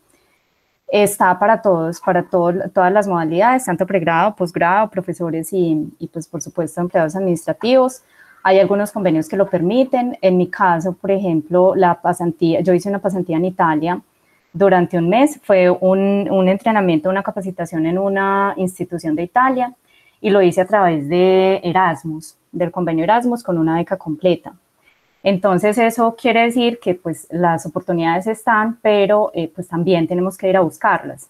está 0.88 1.38
para 1.38 1.60
todos, 1.60 2.00
para 2.00 2.22
todas 2.24 2.92
las 2.92 3.06
modalidades, 3.06 3.64
tanto 3.64 3.86
pregrado, 3.86 4.34
posgrado, 4.34 4.88
profesores 4.88 5.52
y, 5.52 5.92
y, 5.98 6.08
pues 6.08 6.26
por 6.26 6.40
supuesto 6.40 6.80
empleados 6.80 7.14
administrativos. 7.14 8.02
Hay 8.42 8.58
algunos 8.58 8.92
convenios 8.92 9.28
que 9.28 9.36
lo 9.36 9.48
permiten. 9.48 10.16
En 10.22 10.36
mi 10.36 10.48
caso, 10.48 10.94
por 10.94 11.10
ejemplo, 11.10 11.74
la 11.74 12.00
pasantía, 12.00 12.60
yo 12.60 12.72
hice 12.72 12.88
una 12.88 13.00
pasantía 13.00 13.36
en 13.36 13.44
Italia 13.44 14.00
durante 14.52 14.96
un 14.96 15.08
mes. 15.08 15.38
Fue 15.42 15.68
un, 15.68 16.28
un 16.30 16.48
entrenamiento, 16.48 17.10
una 17.10 17.22
capacitación 17.22 17.84
en 17.86 17.98
una 17.98 18.54
institución 18.56 19.14
de 19.14 19.24
Italia 19.24 19.74
y 20.20 20.30
lo 20.30 20.40
hice 20.42 20.62
a 20.62 20.66
través 20.66 21.08
de 21.08 21.60
Erasmus, 21.62 22.36
del 22.50 22.70
convenio 22.70 23.04
Erasmus 23.04 23.42
con 23.42 23.58
una 23.58 23.76
beca 23.76 23.96
completa. 23.96 24.54
Entonces 25.22 25.78
eso 25.78 26.14
quiere 26.20 26.42
decir 26.42 26.78
que 26.80 26.94
pues 26.94 27.26
las 27.30 27.66
oportunidades 27.66 28.26
están, 28.26 28.78
pero 28.82 29.30
eh, 29.34 29.50
pues 29.52 29.68
también 29.68 30.06
tenemos 30.06 30.38
que 30.38 30.48
ir 30.48 30.56
a 30.56 30.60
buscarlas. 30.60 31.28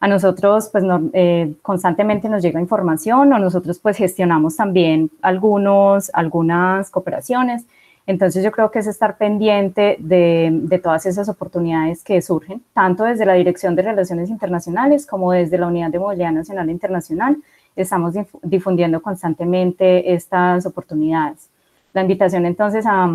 A 0.00 0.08
nosotros 0.08 0.68
pues 0.70 0.84
eh, 1.12 1.54
constantemente 1.62 2.28
nos 2.28 2.42
llega 2.42 2.60
información 2.60 3.32
o 3.32 3.38
nosotros 3.38 3.78
pues 3.80 3.96
gestionamos 3.96 4.56
también 4.56 5.10
algunos, 5.22 6.10
algunas 6.14 6.90
cooperaciones. 6.90 7.64
Entonces 8.06 8.42
yo 8.42 8.50
creo 8.52 8.70
que 8.70 8.78
es 8.78 8.86
estar 8.86 9.18
pendiente 9.18 9.96
de, 9.98 10.50
de 10.52 10.78
todas 10.78 11.04
esas 11.04 11.28
oportunidades 11.28 12.02
que 12.02 12.22
surgen, 12.22 12.62
tanto 12.72 13.04
desde 13.04 13.26
la 13.26 13.34
Dirección 13.34 13.74
de 13.76 13.82
Relaciones 13.82 14.30
Internacionales 14.30 15.04
como 15.06 15.32
desde 15.32 15.58
la 15.58 15.66
Unidad 15.66 15.90
de 15.90 15.98
Movilidad 15.98 16.32
Nacional 16.32 16.68
e 16.68 16.72
Internacional. 16.72 17.36
Estamos 17.76 18.14
difundiendo 18.42 19.02
constantemente 19.02 20.12
estas 20.14 20.64
oportunidades. 20.64 21.50
La 21.98 22.02
invitación 22.02 22.46
entonces 22.46 22.86
a, 22.86 23.10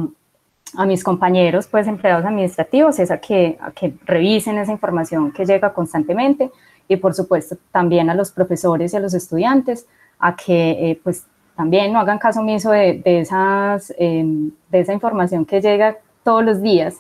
a 0.76 0.86
mis 0.86 1.06
compañeros, 1.06 1.68
pues 1.68 1.88
empleados 1.88 2.26
administrativos, 2.26 3.00
es 3.00 3.12
a 3.12 3.18
que, 3.18 3.58
a 3.62 3.72
que 3.72 3.94
revisen 4.04 4.58
esa 4.58 4.74
información 4.74 5.32
que 5.32 5.46
llega 5.46 5.74
constantemente 5.74 6.52
y 6.90 6.98
por 6.98 7.14
supuesto 7.14 7.56
también 7.72 8.10
a 8.10 8.14
los 8.14 8.34
profesores 8.34 8.94
y 8.94 8.98
a 8.98 9.00
los 9.00 9.14
estudiantes 9.14 9.88
a 10.20 10.36
que 10.36 10.72
eh, 10.72 11.00
pues 11.02 11.26
también 11.56 11.94
no 11.94 12.00
hagan 12.02 12.20
caso 12.20 12.42
omiso 12.42 12.72
de, 12.72 13.02
de 13.06 13.22
esas, 13.22 13.94
em, 13.98 14.52
de 14.70 14.82
esa 14.82 14.92
información 14.92 15.46
que 15.46 15.62
llega 15.62 15.96
todos 16.26 16.44
los 16.44 16.62
días 16.62 17.00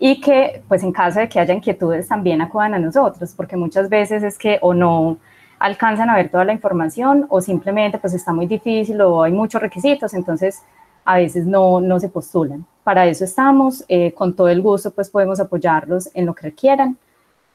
y 0.00 0.20
que 0.20 0.64
pues 0.66 0.82
en 0.82 0.90
caso 0.90 1.20
de 1.20 1.28
que 1.28 1.38
haya 1.38 1.54
inquietudes 1.54 2.08
también 2.08 2.40
acudan 2.40 2.74
a 2.74 2.80
nosotros, 2.80 3.34
porque 3.36 3.56
muchas 3.56 3.88
veces 3.88 4.24
es 4.24 4.36
que 4.36 4.58
o 4.62 4.74
no 4.74 5.18
alcanzan 5.60 6.10
a 6.10 6.16
ver 6.16 6.28
toda 6.28 6.44
la 6.44 6.52
información 6.52 7.26
o 7.28 7.40
simplemente 7.40 7.98
pues 7.98 8.14
está 8.14 8.32
muy 8.32 8.46
difícil 8.46 9.00
o 9.00 9.22
hay 9.22 9.30
muchos 9.32 9.62
requisitos, 9.62 10.12
entonces 10.12 10.60
a 11.04 11.16
veces 11.16 11.46
no, 11.46 11.80
no 11.80 12.00
se 12.00 12.08
postulan. 12.08 12.66
Para 12.82 13.06
eso 13.06 13.24
estamos, 13.24 13.84
eh, 13.88 14.12
con 14.12 14.34
todo 14.34 14.48
el 14.48 14.60
gusto 14.60 14.90
pues 14.90 15.10
podemos 15.10 15.40
apoyarlos 15.40 16.10
en 16.14 16.26
lo 16.26 16.34
que 16.34 16.42
requieran. 16.42 16.98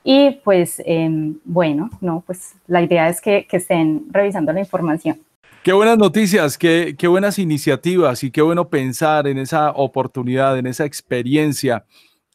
Y 0.03 0.31
pues 0.43 0.81
em, 0.85 1.37
bueno, 1.43 1.89
no, 2.01 2.23
pues 2.25 2.53
la 2.67 2.81
idea 2.81 3.09
es 3.09 3.21
que, 3.21 3.45
que, 3.47 3.57
estén 3.57 4.05
revisando 4.11 4.53
la 4.53 4.59
información. 4.59 5.19
Qué 5.61 5.73
buenas 5.73 5.97
noticias, 5.97 6.57
qué, 6.57 6.95
qué 6.97 7.07
buenas 7.07 7.37
iniciativas 7.37 8.23
y 8.23 8.31
qué 8.31 8.41
bueno 8.41 8.69
pensar 8.69 9.27
en 9.27 9.37
esa 9.37 9.71
oportunidad, 9.71 10.57
en 10.57 10.67
esa 10.67 10.85
experiencia 10.85 11.85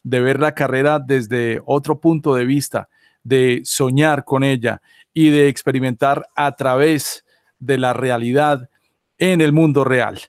de 0.03 0.19
ver 0.19 0.39
la 0.39 0.53
carrera 0.53 0.99
desde 0.99 1.59
otro 1.65 1.99
punto 1.99 2.35
de 2.35 2.45
vista, 2.45 2.87
de 3.23 3.61
soñar 3.65 4.23
con 4.23 4.43
ella 4.43 4.81
y 5.11 5.31
de 5.31 5.47
experimentar 5.47 6.27
a 6.35 6.55
través 6.55 7.25
de 7.57 7.79
la 7.79 7.93
realidad 7.93 8.69
en 9.17 9.41
el 9.41 9.51
mundo 9.51 9.83
real. 9.83 10.19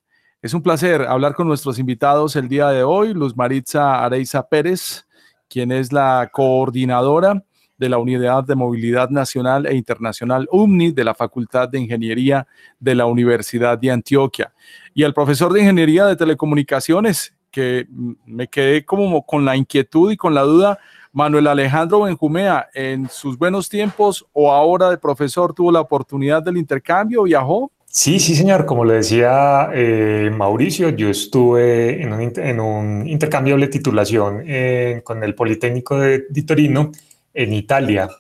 Es 0.43 0.53
un 0.53 0.63
placer 0.63 1.03
hablar 1.03 1.35
con 1.35 1.49
nuestros 1.49 1.79
invitados 1.79 2.37
el 2.37 2.47
día 2.47 2.69
de 2.69 2.83
hoy, 2.83 3.15
Luz 3.15 3.35
Maritza 3.35 4.05
Areiza 4.05 4.47
Pérez, 4.47 5.07
quien 5.49 5.73
es 5.73 5.93
la 5.93 6.29
coordinadora 6.31 7.43
de 7.79 7.89
la 7.89 7.97
Unidad 7.97 8.45
de 8.45 8.55
Movilidad 8.55 9.09
Nacional 9.09 9.67
e 9.67 9.75
Internacional 9.75 10.47
UMNI 10.53 10.93
de 10.93 11.05
la 11.05 11.15
Facultad 11.15 11.71
de 11.71 11.81
Ingeniería 11.81 12.47
de 12.79 12.95
la 12.95 13.07
Universidad 13.07 13.79
de 13.79 13.91
Antioquia, 13.91 14.53
y 14.93 15.05
el 15.05 15.15
profesor 15.15 15.55
de 15.55 15.61
Ingeniería 15.61 16.05
de 16.05 16.17
Telecomunicaciones, 16.17 17.35
que 17.51 17.87
me 18.27 18.47
quedé 18.49 18.85
como 18.85 19.25
con 19.25 19.47
la 19.47 19.57
inquietud 19.57 20.13
y 20.13 20.19
con 20.19 20.35
la 20.35 20.43
duda, 20.43 20.79
Manuel 21.13 21.47
Alejandro 21.47 22.03
Benjumea, 22.03 22.69
en 22.75 23.09
sus 23.09 23.39
buenos 23.39 23.71
tiempos 23.71 24.27
o 24.35 24.53
ahora 24.53 24.91
de 24.91 24.99
profesor, 24.99 25.55
tuvo 25.55 25.73
la 25.73 25.81
oportunidad 25.81 26.43
del 26.43 26.59
intercambio, 26.59 27.23
viajó. 27.23 27.73
Sí, 27.99 28.21
sí, 28.21 28.37
señor. 28.37 28.67
Como 28.67 28.85
le 28.85 28.97
decía 28.97 29.71
eh, 29.73 30.31
Mauricio, 30.31 30.91
yo 30.91 31.09
estuve 31.09 32.03
en 32.03 32.61
un, 32.61 33.09
intercambio 33.09 33.57
de 33.57 33.69
titulación 33.69 34.45
eh, 34.47 35.01
con 35.03 35.25
el 35.25 35.35
Politécnico 35.35 35.99
de, 35.99 36.27
Torino 36.47 36.93
en 37.33 37.55
Italia. 37.55 38.11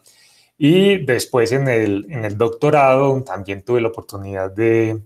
Y 0.57 1.05
después 1.05 1.53
en 1.53 1.69
el, 1.69 2.07
en 2.09 2.25
el 2.25 2.39
doctorado 2.39 3.23
también 3.23 3.62
tuve 3.65 3.83
la 3.83 3.89
oportunidad 3.89 4.51
de, 4.51 5.03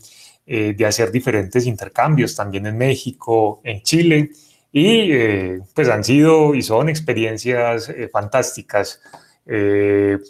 eh, 0.47 0.75
de, 0.79 0.87
hacer 0.87 1.11
diferentes 1.11 1.67
intercambios, 1.67 2.37
también 2.37 2.65
en 2.67 2.79
México, 2.79 3.61
en 3.65 3.83
Chile. 3.83 4.31
Y 4.73 5.59
pues 5.75 5.89
han 5.89 6.05
sido 6.05 6.55
y 6.55 6.63
son 6.63 6.89
experiencias 6.89 7.93
fantásticas. 8.13 9.01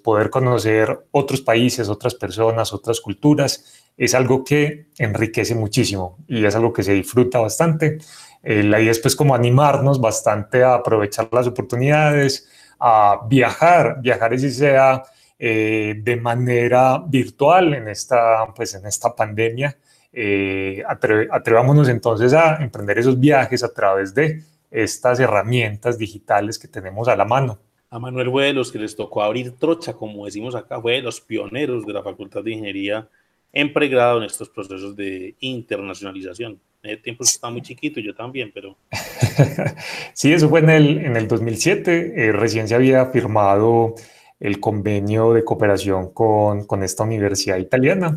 Poder 0.02 0.30
conocer 0.30 1.06
otros 1.10 1.42
países, 1.42 1.88
otras 1.88 2.14
personas, 2.14 2.72
otras 2.72 3.00
culturas 3.00 3.80
es 4.00 4.14
algo 4.14 4.42
que 4.44 4.86
enriquece 4.96 5.54
muchísimo 5.54 6.16
y 6.26 6.42
es 6.46 6.56
algo 6.56 6.72
que 6.72 6.82
se 6.82 6.94
disfruta 6.94 7.38
bastante. 7.38 7.98
Eh, 8.42 8.62
la 8.62 8.80
idea 8.80 8.92
es 8.92 8.98
pues 8.98 9.14
como 9.14 9.34
animarnos 9.34 10.00
bastante 10.00 10.64
a 10.64 10.74
aprovechar 10.74 11.28
las 11.30 11.46
oportunidades, 11.46 12.48
a 12.78 13.20
viajar, 13.28 14.00
viajar 14.00 14.38
si 14.38 14.50
sea 14.50 15.02
eh, 15.38 15.96
de 16.02 16.16
manera 16.16 17.02
virtual 17.06 17.74
en 17.74 17.88
esta, 17.88 18.46
pues 18.56 18.74
en 18.74 18.86
esta 18.86 19.14
pandemia. 19.14 19.76
Eh, 20.12 20.82
atrevámonos 21.30 21.90
entonces 21.90 22.32
a 22.32 22.56
emprender 22.56 22.98
esos 22.98 23.20
viajes 23.20 23.62
a 23.62 23.72
través 23.72 24.14
de 24.14 24.42
estas 24.70 25.20
herramientas 25.20 25.98
digitales 25.98 26.58
que 26.58 26.68
tenemos 26.68 27.06
a 27.06 27.16
la 27.16 27.26
mano. 27.26 27.58
A 27.92 27.98
Manuel 27.98 28.30
fue 28.30 28.54
que 28.72 28.78
les 28.78 28.94
tocó 28.94 29.20
abrir 29.20 29.58
trocha, 29.58 29.94
como 29.94 30.24
decimos 30.24 30.54
acá, 30.54 30.80
fue 30.80 30.92
de 30.92 31.02
los 31.02 31.20
pioneros 31.20 31.84
de 31.84 31.92
la 31.92 32.04
Facultad 32.04 32.44
de 32.44 32.52
Ingeniería 32.52 33.08
en 33.52 33.72
pregrado 33.72 34.18
en 34.18 34.24
estos 34.24 34.48
procesos 34.48 34.94
de 34.94 35.34
internacionalización. 35.40 36.60
En 36.84 37.02
tiempo 37.02 37.24
estaba 37.24 37.50
muy 37.50 37.62
chiquito, 37.62 37.98
yo 37.98 38.14
también, 38.14 38.52
pero... 38.54 38.76
sí, 40.14 40.32
eso 40.32 40.48
fue 40.48 40.60
en 40.60 40.70
el, 40.70 40.98
en 40.98 41.16
el 41.16 41.26
2007. 41.26 42.28
Eh, 42.28 42.30
recién 42.30 42.68
se 42.68 42.76
había 42.76 43.06
firmado 43.06 43.96
el 44.38 44.60
convenio 44.60 45.32
de 45.32 45.42
cooperación 45.42 46.12
con, 46.12 46.66
con, 46.66 46.84
esta 46.84 47.02
universidad 47.02 47.56
italiana 47.56 48.16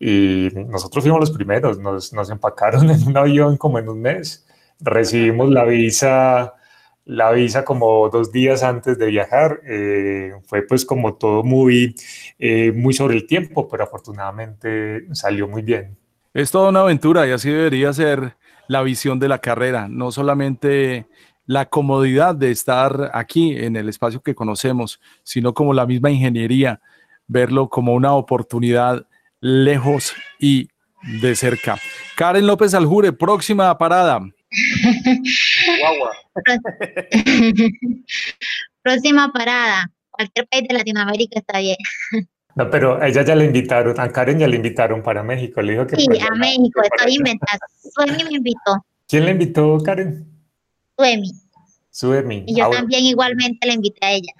y 0.00 0.48
nosotros 0.52 1.04
fuimos 1.04 1.20
los 1.20 1.30
primeros, 1.30 1.78
nos, 1.78 2.12
nos 2.12 2.28
empacaron 2.28 2.90
en 2.90 3.06
un 3.06 3.16
avión 3.16 3.56
como 3.56 3.78
en 3.78 3.88
un 3.88 4.00
mes, 4.00 4.44
recibimos 4.80 5.48
la 5.48 5.64
visa 5.64 6.54
la 7.04 7.32
visa 7.32 7.64
como 7.64 8.08
dos 8.08 8.32
días 8.32 8.62
antes 8.62 8.98
de 8.98 9.06
viajar. 9.06 9.60
Eh, 9.66 10.32
fue 10.44 10.62
pues 10.62 10.84
como 10.84 11.14
todo 11.14 11.42
muy, 11.42 11.94
eh, 12.38 12.72
muy 12.72 12.94
sobre 12.94 13.16
el 13.16 13.26
tiempo, 13.26 13.68
pero 13.68 13.84
afortunadamente 13.84 15.06
salió 15.12 15.48
muy 15.48 15.62
bien. 15.62 15.96
Es 16.34 16.50
toda 16.50 16.70
una 16.70 16.80
aventura 16.80 17.26
y 17.26 17.30
así 17.30 17.50
debería 17.50 17.92
ser 17.92 18.36
la 18.68 18.82
visión 18.82 19.18
de 19.18 19.28
la 19.28 19.38
carrera, 19.38 19.88
no 19.88 20.10
solamente 20.12 21.06
la 21.46 21.66
comodidad 21.66 22.34
de 22.34 22.50
estar 22.50 23.10
aquí 23.12 23.56
en 23.56 23.76
el 23.76 23.88
espacio 23.88 24.22
que 24.22 24.34
conocemos, 24.34 25.00
sino 25.24 25.52
como 25.52 25.74
la 25.74 25.86
misma 25.86 26.10
ingeniería, 26.10 26.80
verlo 27.26 27.68
como 27.68 27.94
una 27.94 28.14
oportunidad 28.14 29.06
lejos 29.40 30.14
y 30.38 30.68
de 31.02 31.34
cerca. 31.34 31.80
Karen 32.16 32.46
López 32.46 32.74
Aljure, 32.74 33.12
próxima 33.12 33.76
parada. 33.78 34.20
Próxima 38.82 39.32
parada. 39.32 39.90
Cualquier 40.10 40.46
país 40.48 40.68
de 40.68 40.74
Latinoamérica 40.74 41.38
está 41.38 41.60
bien. 41.60 41.76
No, 42.54 42.68
pero 42.68 43.00
a 43.00 43.08
ella 43.08 43.24
ya 43.24 43.34
le 43.34 43.46
invitaron, 43.46 43.98
a 43.98 44.10
Karen 44.10 44.38
ya 44.38 44.46
le 44.46 44.56
invitaron 44.56 45.02
para 45.02 45.22
México. 45.22 45.62
Le 45.62 45.72
dijo 45.72 45.86
que 45.86 45.96
sí, 45.96 46.06
a 46.20 46.34
México, 46.34 46.82
estoy 46.82 47.14
inventando. 47.14 47.64
Suemi 47.94 48.24
me 48.24 48.36
invitó. 48.36 48.84
¿Quién 49.08 49.24
le 49.24 49.30
invitó, 49.30 49.78
Karen? 49.82 50.26
Suemi. 50.96 51.32
Suemi. 51.90 52.44
Y 52.46 52.56
yo 52.56 52.66
ah, 52.66 52.70
también 52.70 53.04
igualmente 53.04 53.66
le 53.66 53.72
invité 53.74 54.04
a 54.04 54.12
ella. 54.12 54.32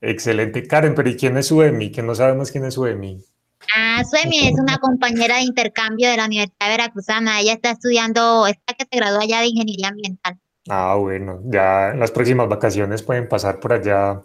Excelente. 0.00 0.66
Karen, 0.66 0.94
pero 0.94 1.10
¿y 1.10 1.16
quién 1.16 1.36
es 1.36 1.48
Suemi? 1.48 1.90
Que 1.90 2.02
no 2.02 2.14
sabemos 2.14 2.50
quién 2.50 2.64
es 2.64 2.72
Suemi. 2.74 3.22
Ah, 3.74 4.02
Suemi 4.04 4.48
es 4.48 4.58
una 4.58 4.78
compañera 4.78 5.36
de 5.36 5.42
intercambio 5.42 6.10
de 6.10 6.16
la 6.16 6.26
Universidad 6.26 6.68
Veracruzana. 6.68 7.40
Ella 7.40 7.54
está 7.54 7.70
estudiando, 7.70 8.46
está 8.46 8.74
que 8.74 8.86
se 8.90 8.96
graduó 8.98 9.20
allá 9.20 9.40
de 9.40 9.46
Ingeniería 9.46 9.88
Ambiental. 9.88 10.38
Ah, 10.68 10.94
bueno, 10.96 11.40
ya 11.44 11.90
en 11.90 12.00
las 12.00 12.10
próximas 12.10 12.48
vacaciones 12.48 13.02
pueden 13.02 13.28
pasar 13.28 13.60
por 13.60 13.72
allá. 13.72 14.20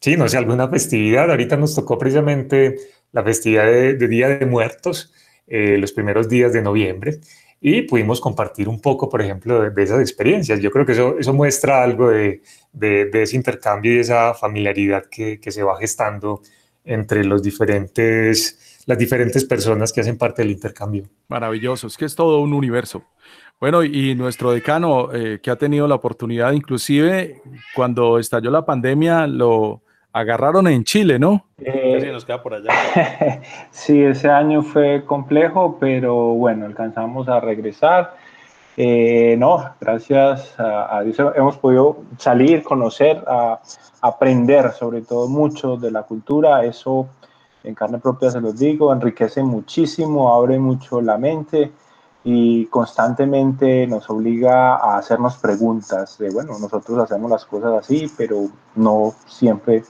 Sí, 0.00 0.16
no 0.16 0.28
sé, 0.28 0.36
alguna 0.36 0.68
festividad. 0.68 1.30
Ahorita 1.30 1.56
nos 1.56 1.74
tocó 1.74 1.98
precisamente 1.98 2.76
la 3.12 3.22
festividad 3.22 3.66
de, 3.66 4.08
Día 4.08 4.28
de 4.28 4.46
Muertos, 4.46 5.12
eh, 5.46 5.78
los 5.78 5.92
primeros 5.92 6.28
días 6.28 6.52
de 6.52 6.62
noviembre, 6.62 7.20
y 7.60 7.82
pudimos 7.82 8.20
compartir 8.20 8.68
un 8.68 8.80
poco, 8.80 9.08
por 9.08 9.22
ejemplo, 9.22 9.70
de, 9.70 9.82
esas 9.82 10.00
experiencias. 10.00 10.60
Yo 10.60 10.70
creo 10.70 10.84
que 10.84 10.92
eso, 10.92 11.18
eso 11.18 11.32
muestra 11.32 11.82
algo 11.82 12.10
de, 12.10 12.42
de, 12.72 13.22
ese 13.22 13.36
intercambio 13.36 13.94
y 13.94 13.98
esa 13.98 14.34
familiaridad 14.34 15.04
que, 15.10 15.40
que 15.40 15.50
se 15.50 15.62
va 15.62 15.78
gestando 15.78 16.42
entre 16.84 17.24
los 17.24 17.42
diferentes, 17.42 18.58
las 18.86 18.98
diferentes 18.98 19.44
personas 19.44 19.92
que 19.92 20.00
hacen 20.00 20.16
parte 20.16 20.42
del 20.42 20.52
intercambio. 20.52 21.04
Maravilloso, 21.28 21.88
es 21.88 21.96
que 21.96 22.04
es 22.04 22.14
todo 22.14 22.40
un 22.40 22.52
universo. 22.52 23.02
Bueno, 23.60 23.82
y 23.82 24.14
nuestro 24.14 24.52
decano, 24.52 25.12
eh, 25.12 25.40
que 25.42 25.50
ha 25.50 25.56
tenido 25.56 25.88
la 25.88 25.96
oportunidad, 25.96 26.52
inclusive 26.52 27.42
cuando 27.74 28.18
estalló 28.18 28.50
la 28.50 28.64
pandemia, 28.64 29.26
lo 29.26 29.82
agarraron 30.12 30.66
en 30.68 30.84
Chile, 30.84 31.18
¿no? 31.18 31.46
Eh, 31.58 32.10
nos 32.12 32.24
queda 32.24 32.42
por 32.42 32.54
allá. 32.54 32.70
sí, 33.70 34.02
ese 34.02 34.28
año 34.28 34.62
fue 34.62 35.04
complejo, 35.04 35.78
pero 35.78 36.14
bueno, 36.34 36.66
alcanzamos 36.66 37.28
a 37.28 37.40
regresar. 37.40 38.14
Eh, 38.78 39.36
no, 39.38 39.74
gracias 39.80 40.54
a, 40.58 41.02
Dios 41.02 41.18
hemos 41.34 41.56
podido 41.56 41.98
salir, 42.18 42.62
conocer, 42.62 43.22
a, 43.26 43.60
aprender 44.02 44.70
sobre 44.72 45.00
todo 45.00 45.28
mucho 45.28 45.76
de 45.76 45.90
la 45.90 46.02
cultura. 46.02 46.64
Eso 46.64 47.08
en 47.66 47.74
carne 47.74 47.98
propia 47.98 48.30
se 48.30 48.40
los 48.40 48.56
digo, 48.56 48.92
enriquece 48.92 49.42
muchísimo, 49.42 50.32
abre 50.32 50.58
mucho 50.58 51.00
la 51.00 51.18
mente 51.18 51.72
y 52.24 52.66
constantemente 52.66 53.86
nos 53.86 54.08
obliga 54.08 54.76
a 54.76 54.98
hacernos 54.98 55.36
preguntas 55.36 56.16
de, 56.18 56.30
bueno, 56.30 56.58
nosotros 56.58 56.98
hacemos 56.98 57.30
las 57.30 57.44
cosas 57.44 57.72
así, 57.80 58.10
pero 58.16 58.48
no 58.74 59.12
siempre 59.26 59.84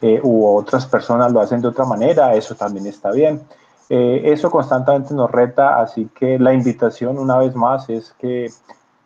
eh, 0.00 0.20
otras 0.22 0.86
personas 0.86 1.32
lo 1.32 1.40
hacen 1.40 1.60
de 1.60 1.68
otra 1.68 1.84
manera, 1.84 2.34
eso 2.34 2.54
también 2.54 2.86
está 2.86 3.10
bien. 3.10 3.42
Eh, 3.88 4.22
eso 4.24 4.50
constantemente 4.50 5.14
nos 5.14 5.30
reta, 5.30 5.80
así 5.80 6.08
que 6.14 6.38
la 6.38 6.52
invitación 6.52 7.18
una 7.18 7.38
vez 7.38 7.54
más 7.54 7.88
es 7.88 8.14
que 8.18 8.50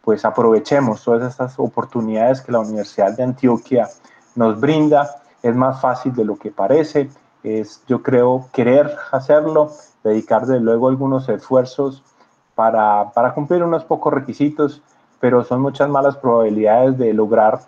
pues 0.03 0.25
aprovechemos 0.25 1.03
todas 1.03 1.31
estas 1.31 1.59
oportunidades 1.59 2.41
que 2.41 2.53
la 2.53 2.61
Universidad 2.61 3.17
de 3.17 3.23
Antioquia 3.23 3.89
nos 4.35 4.59
brinda. 4.59 5.23
Es 5.43 5.55
más 5.55 5.81
fácil 5.81 6.15
de 6.15 6.25
lo 6.25 6.37
que 6.37 6.51
parece, 6.51 7.09
es 7.43 7.83
yo 7.87 8.03
creo 8.03 8.47
querer 8.53 8.97
hacerlo, 9.13 9.71
dedicar 10.03 10.47
de 10.47 10.61
luego 10.61 10.89
algunos 10.89 11.29
esfuerzos 11.29 12.03
para, 12.55 13.11
para, 13.15 13.35
cumplir 13.35 13.63
unos 13.63 13.85
pocos 13.85 14.13
requisitos, 14.13 14.83
pero 15.21 15.45
son 15.45 15.61
muchas 15.61 15.89
malas 15.89 16.17
probabilidades 16.17 16.99
de 16.99 17.13
lograr, 17.13 17.61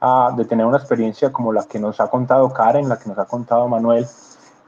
uh, 0.00 0.34
de 0.36 0.44
tener 0.44 0.64
una 0.64 0.78
experiencia 0.78 1.32
como 1.32 1.52
la 1.52 1.64
que 1.64 1.78
nos 1.78 2.00
ha 2.00 2.08
contado 2.08 2.52
Karen, 2.52 2.88
la 2.88 2.98
que 2.98 3.08
nos 3.08 3.18
ha 3.18 3.26
contado 3.26 3.68
Manuel, 3.68 4.06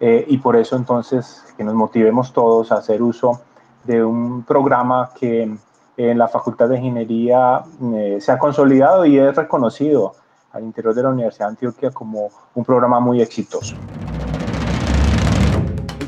eh, 0.01 0.25
y 0.29 0.39
por 0.39 0.57
eso 0.57 0.77
entonces 0.77 1.45
que 1.57 1.65
nos 1.65 1.75
motivemos 1.75 2.33
todos 2.33 2.73
a 2.73 2.77
hacer 2.77 3.03
uso 3.03 3.41
de 3.85 4.05
un 4.05 4.43
programa 4.43 5.11
que 5.19 5.57
en 5.97 6.19
la 6.19 6.29
Facultad 6.29 6.69
de 6.69 6.79
Ingeniería 6.79 7.63
eh, 7.95 8.19
se 8.21 8.33
ha 8.33 8.39
consolidado 8.39 9.05
y 9.05 9.19
es 9.19 9.35
reconocido 9.37 10.15
al 10.53 10.65
interior 10.65 10.95
de 10.95 11.03
la 11.03 11.11
Universidad 11.11 11.47
de 11.47 11.51
Antioquia 11.51 11.91
como 11.91 12.31
un 12.55 12.65
programa 12.65 13.01
muy 13.01 13.23
exitoso. 13.23 13.77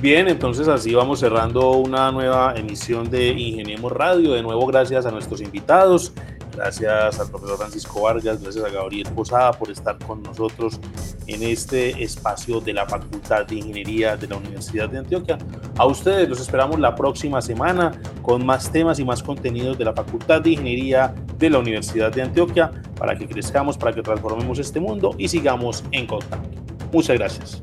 Bien, 0.04 0.28
entonces 0.28 0.68
así 0.68 0.94
vamos 0.94 1.20
cerrando 1.20 1.70
una 1.70 2.12
nueva 2.12 2.52
emisión 2.56 3.08
de 3.08 3.28
Ingeniemos 3.28 3.90
Radio. 3.90 4.34
De 4.34 4.42
nuevo, 4.42 4.66
gracias 4.66 5.06
a 5.06 5.10
nuestros 5.10 5.40
invitados, 5.40 6.12
gracias 6.54 7.18
al 7.18 7.30
profesor 7.30 7.56
Francisco 7.56 8.02
Vargas, 8.02 8.42
gracias 8.42 8.62
a 8.66 8.68
Gabriel 8.68 9.08
Posada 9.14 9.52
por 9.52 9.70
estar 9.70 9.96
con 10.00 10.22
nosotros 10.22 10.78
en 11.26 11.42
este 11.42 12.04
espacio 12.04 12.60
de 12.60 12.74
la 12.74 12.84
Facultad 12.84 13.46
de 13.46 13.54
Ingeniería 13.54 14.14
de 14.14 14.28
la 14.28 14.36
Universidad 14.36 14.90
de 14.90 14.98
Antioquia. 14.98 15.38
A 15.78 15.86
ustedes 15.86 16.28
los 16.28 16.38
esperamos 16.38 16.78
la 16.78 16.94
próxima 16.94 17.40
semana 17.40 17.98
con 18.20 18.44
más 18.44 18.70
temas 18.70 18.98
y 18.98 19.06
más 19.06 19.22
contenidos 19.22 19.78
de 19.78 19.86
la 19.86 19.94
Facultad 19.94 20.42
de 20.42 20.50
Ingeniería 20.50 21.14
de 21.38 21.48
la 21.48 21.60
Universidad 21.60 22.12
de 22.12 22.20
Antioquia 22.20 22.70
para 22.98 23.16
que 23.16 23.26
crezcamos, 23.26 23.78
para 23.78 23.94
que 23.94 24.02
transformemos 24.02 24.58
este 24.58 24.80
mundo 24.80 25.14
y 25.16 25.28
sigamos 25.28 25.82
en 25.92 26.06
contacto. 26.06 26.50
Muchas 26.92 27.16
gracias. 27.16 27.62